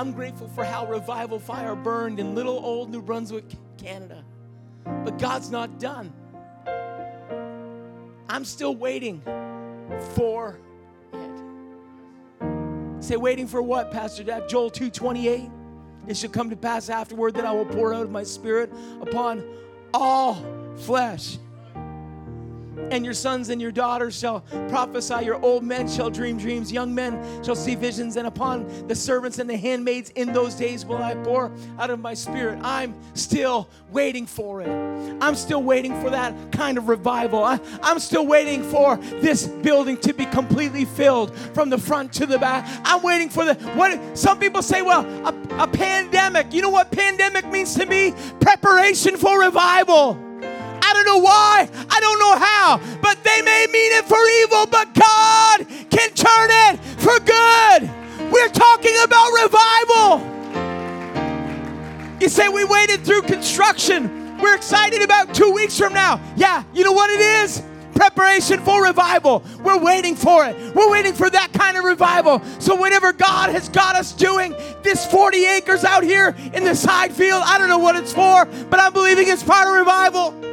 I'm 0.00 0.12
grateful 0.12 0.48
for 0.48 0.64
how 0.64 0.86
revival 0.86 1.38
fire 1.38 1.76
burned 1.76 2.18
in 2.20 2.34
little 2.34 2.58
old 2.58 2.88
New 2.88 3.02
Brunswick, 3.02 3.44
Canada. 3.76 4.24
But 4.82 5.18
God's 5.18 5.50
not 5.50 5.78
done. 5.78 6.10
I'm 8.26 8.46
still 8.46 8.74
waiting 8.74 9.20
for 10.14 10.58
it. 11.12 13.04
Say, 13.04 13.18
waiting 13.18 13.46
for 13.46 13.60
what, 13.60 13.90
Pastor 13.90 14.24
Jack? 14.24 14.48
Joel 14.48 14.70
2:28. 14.70 15.50
It 16.08 16.16
shall 16.16 16.30
come 16.30 16.48
to 16.48 16.56
pass 16.56 16.88
afterward 16.88 17.34
that 17.34 17.44
I 17.44 17.52
will 17.52 17.66
pour 17.66 17.92
out 17.92 18.04
of 18.04 18.10
my 18.10 18.22
spirit 18.22 18.72
upon 19.02 19.44
all 19.92 20.42
flesh 20.76 21.36
and 22.90 23.04
your 23.04 23.14
sons 23.14 23.48
and 23.48 23.60
your 23.60 23.72
daughters 23.72 24.18
shall 24.18 24.40
prophesy. 24.68 25.24
Your 25.24 25.40
old 25.42 25.62
men 25.62 25.88
shall 25.88 26.10
dream 26.10 26.36
dreams. 26.38 26.72
Young 26.72 26.94
men 26.94 27.44
shall 27.44 27.54
see 27.56 27.74
visions. 27.74 28.16
And 28.16 28.26
upon 28.26 28.66
the 28.88 28.94
servants 28.94 29.38
and 29.38 29.48
the 29.48 29.56
handmaids 29.56 30.10
in 30.10 30.32
those 30.32 30.54
days 30.54 30.84
will 30.84 31.02
I 31.02 31.14
pour 31.14 31.52
out 31.78 31.90
of 31.90 32.00
my 32.00 32.14
spirit. 32.14 32.58
I'm 32.62 32.94
still 33.14 33.68
waiting 33.90 34.26
for 34.26 34.60
it. 34.60 34.68
I'm 35.20 35.34
still 35.34 35.62
waiting 35.62 36.00
for 36.00 36.10
that 36.10 36.52
kind 36.52 36.78
of 36.78 36.88
revival. 36.88 37.44
I, 37.44 37.60
am 37.82 37.98
still 37.98 38.26
waiting 38.26 38.62
for 38.62 38.96
this 38.96 39.46
building 39.46 39.96
to 39.98 40.12
be 40.12 40.26
completely 40.26 40.84
filled 40.84 41.36
from 41.54 41.70
the 41.70 41.78
front 41.78 42.12
to 42.14 42.26
the 42.26 42.38
back. 42.38 42.66
I'm 42.84 43.02
waiting 43.02 43.28
for 43.28 43.44
the 43.44 43.54
what 43.74 44.16
some 44.16 44.38
people 44.38 44.62
say, 44.62 44.82
well, 44.82 45.04
a, 45.26 45.64
a 45.64 45.68
pandemic. 45.68 46.52
You 46.52 46.62
know 46.62 46.70
what 46.70 46.90
pandemic 46.90 47.46
means 47.46 47.74
to 47.74 47.86
me? 47.86 48.14
Preparation 48.40 49.16
for 49.16 49.40
revival. 49.40 50.29
I 50.90 50.92
don't 50.92 51.06
know 51.06 51.18
why. 51.18 51.68
I 51.88 52.00
don't 52.00 52.18
know 52.18 52.36
how. 52.36 52.80
But 53.00 53.22
they 53.22 53.42
may 53.42 53.68
mean 53.70 53.92
it 53.92 54.06
for 54.06 54.18
evil, 54.42 54.66
but 54.66 54.92
God 54.92 55.68
can 55.88 56.10
turn 56.14 56.50
it 56.50 56.80
for 56.98 57.16
good. 57.20 57.88
We're 58.32 58.48
talking 58.48 58.96
about 59.04 59.30
revival. 59.44 60.26
You 62.20 62.28
say 62.28 62.48
we 62.48 62.64
waited 62.64 63.04
through 63.04 63.22
construction. 63.22 64.36
We're 64.40 64.56
excited 64.56 65.02
about 65.02 65.32
two 65.32 65.52
weeks 65.52 65.78
from 65.78 65.94
now. 65.94 66.20
Yeah, 66.34 66.64
you 66.74 66.82
know 66.82 66.92
what 66.92 67.08
it 67.10 67.20
is? 67.20 67.62
Preparation 67.94 68.58
for 68.58 68.82
revival. 68.82 69.44
We're 69.62 69.78
waiting 69.78 70.16
for 70.16 70.44
it. 70.44 70.74
We're 70.74 70.90
waiting 70.90 71.14
for 71.14 71.30
that 71.30 71.52
kind 71.52 71.76
of 71.76 71.84
revival. 71.84 72.42
So, 72.58 72.74
whatever 72.74 73.12
God 73.12 73.50
has 73.50 73.68
got 73.68 73.94
us 73.94 74.12
doing, 74.12 74.56
this 74.82 75.06
40 75.06 75.44
acres 75.44 75.84
out 75.84 76.02
here 76.02 76.34
in 76.52 76.64
the 76.64 76.74
side 76.74 77.12
field, 77.12 77.42
I 77.44 77.58
don't 77.58 77.68
know 77.68 77.78
what 77.78 77.94
it's 77.94 78.12
for, 78.12 78.46
but 78.70 78.80
I'm 78.80 78.92
believing 78.92 79.28
it's 79.28 79.44
part 79.44 79.68
of 79.68 79.74
revival. 79.74 80.49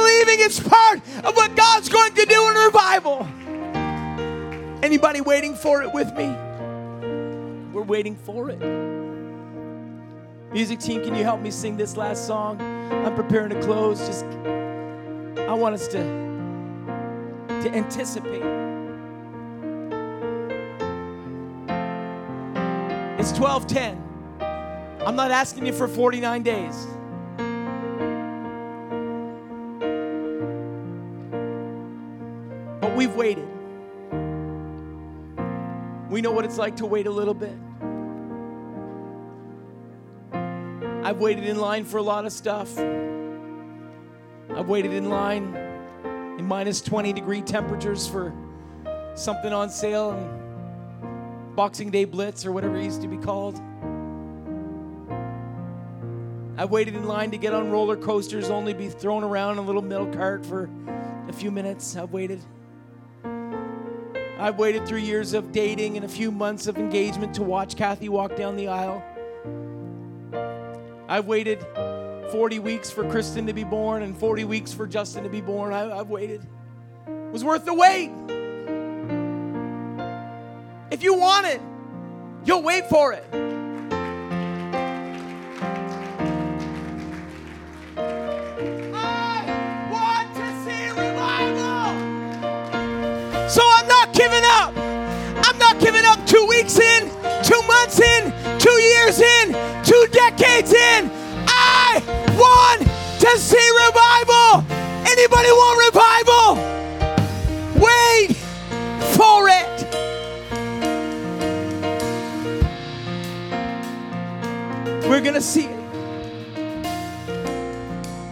believing 0.00 0.44
it's 0.44 0.60
part 0.60 0.98
of 1.24 1.36
what 1.36 1.54
God's 1.54 1.88
going 1.88 2.14
to 2.14 2.24
do 2.24 2.48
in 2.48 2.54
revival. 2.54 3.26
Anybody 4.82 5.20
waiting 5.20 5.54
for 5.54 5.82
it 5.82 5.92
with 5.92 6.08
me? 6.14 6.28
We're 7.72 7.82
waiting 7.82 8.16
for 8.16 8.50
it. 8.50 8.60
Music 10.52 10.80
team, 10.80 11.02
can 11.02 11.14
you 11.14 11.22
help 11.22 11.40
me 11.40 11.50
sing 11.50 11.76
this 11.76 11.96
last 11.96 12.26
song? 12.26 12.60
I'm 12.60 13.14
preparing 13.14 13.50
to 13.50 13.60
close. 13.60 14.00
Just 14.00 14.24
I 14.24 15.54
want 15.54 15.74
us 15.74 15.86
to 15.88 15.98
to 17.62 17.70
anticipate. 17.72 18.42
It's 23.18 23.32
12:10. 23.32 23.98
I'm 25.06 25.16
not 25.16 25.30
asking 25.30 25.66
you 25.66 25.72
for 25.72 25.86
49 25.88 26.42
days. 26.42 26.86
We've 33.00 33.14
waited. 33.14 33.48
We 36.10 36.20
know 36.20 36.32
what 36.32 36.44
it's 36.44 36.58
like 36.58 36.76
to 36.76 36.86
wait 36.86 37.06
a 37.06 37.10
little 37.10 37.32
bit. 37.32 37.56
I've 41.02 41.16
waited 41.16 41.44
in 41.44 41.58
line 41.58 41.86
for 41.86 41.96
a 41.96 42.02
lot 42.02 42.26
of 42.26 42.32
stuff. 42.32 42.78
I've 42.78 44.68
waited 44.68 44.92
in 44.92 45.08
line 45.08 45.54
in 46.38 46.44
minus 46.44 46.82
20 46.82 47.14
degree 47.14 47.40
temperatures 47.40 48.06
for 48.06 48.34
something 49.14 49.50
on 49.50 49.70
sale 49.70 50.10
and 50.10 51.56
Boxing 51.56 51.90
Day 51.90 52.04
Blitz 52.04 52.44
or 52.44 52.52
whatever 52.52 52.76
it 52.76 52.84
used 52.84 53.00
to 53.00 53.08
be 53.08 53.16
called. 53.16 53.58
I've 56.58 56.70
waited 56.70 56.94
in 56.96 57.06
line 57.06 57.30
to 57.30 57.38
get 57.38 57.54
on 57.54 57.70
roller 57.70 57.96
coasters, 57.96 58.50
only 58.50 58.74
be 58.74 58.90
thrown 58.90 59.24
around 59.24 59.52
in 59.52 59.58
a 59.60 59.62
little 59.62 59.80
metal 59.80 60.08
cart 60.08 60.44
for 60.44 60.68
a 61.28 61.32
few 61.32 61.50
minutes. 61.50 61.96
I've 61.96 62.12
waited. 62.12 62.42
I've 64.40 64.58
waited 64.58 64.88
three 64.88 65.02
years 65.02 65.34
of 65.34 65.52
dating 65.52 65.96
and 65.96 66.04
a 66.06 66.08
few 66.08 66.30
months 66.30 66.66
of 66.66 66.78
engagement 66.78 67.34
to 67.34 67.42
watch 67.42 67.76
Kathy 67.76 68.08
walk 68.08 68.36
down 68.36 68.56
the 68.56 68.68
aisle. 68.68 69.04
I've 71.06 71.26
waited 71.26 71.60
40 72.32 72.58
weeks 72.60 72.90
for 72.90 73.06
Kristen 73.10 73.46
to 73.48 73.52
be 73.52 73.64
born 73.64 74.02
and 74.02 74.16
40 74.16 74.44
weeks 74.44 74.72
for 74.72 74.86
Justin 74.86 75.24
to 75.24 75.28
be 75.28 75.42
born. 75.42 75.74
I, 75.74 75.94
have 75.94 76.08
waited. 76.08 76.40
It 77.06 77.32
was 77.32 77.44
worth 77.44 77.66
the 77.66 77.74
wait. 77.74 78.10
If 80.90 81.02
you 81.02 81.18
want 81.18 81.46
it, 81.46 81.60
you'll 82.46 82.62
wait 82.62 82.86
for 82.86 83.12
it. 83.12 83.26
To 103.20 103.38
see 103.38 103.70
revival. 103.86 104.64
Anybody 105.06 105.50
want 105.50 105.76
revival? 105.94 106.56
Wait 107.80 108.36
for 109.14 109.48
it. 109.48 109.66
We're 115.06 115.20
going 115.20 115.34
to 115.34 115.40
see 115.42 115.66
it. 115.66 115.80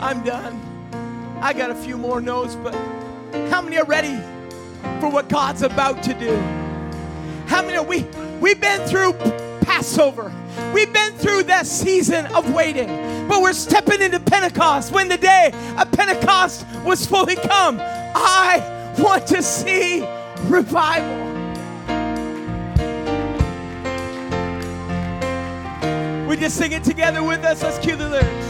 I'm 0.01 0.25
done. 0.25 0.59
I 1.43 1.53
got 1.53 1.71
a 1.71 1.75
few 1.75 1.99
more 1.99 2.21
notes, 2.21 2.55
but 2.57 2.75
how 3.51 3.61
many 3.61 3.77
are 3.79 3.85
ready 3.85 4.17
for 5.01 5.11
what 5.11 5.29
God's 5.29 5.63
about 5.63 6.03
to 6.05 6.15
do? 6.15 6.35
How 7.47 7.63
many 7.63 7.77
are 7.77 7.85
we? 7.85 8.07
We've 8.41 8.61
been 8.61 8.81
through 8.89 9.13
Passover. 9.61 10.33
We've 10.73 10.93
been 10.93 11.13
through 11.15 11.45
that 11.45 11.67
season 11.67 12.27
of 12.27 12.53
waiting, 12.55 12.89
but 13.29 13.43
we're 13.43 13.53
stepping 13.53 14.01
into 14.01 14.19
Pentecost 14.19 14.91
when 14.91 15.09
the 15.09 15.19
day 15.19 15.53
of 15.77 15.93
Pentecost 15.93 16.67
was 16.85 17.07
fully 17.07 17.37
come. 17.37 17.79
I 17.81 18.95
want 18.99 19.27
to 19.29 19.43
see 19.43 20.05
revival. 20.45 21.27
We 26.27 26.37
just 26.37 26.57
sing 26.57 26.73
it 26.73 26.85
together 26.85 27.23
with 27.23 27.45
us. 27.45 27.63
Let's 27.63 27.79
cue 27.79 27.97
the 27.97 28.09
lyrics. 28.09 28.48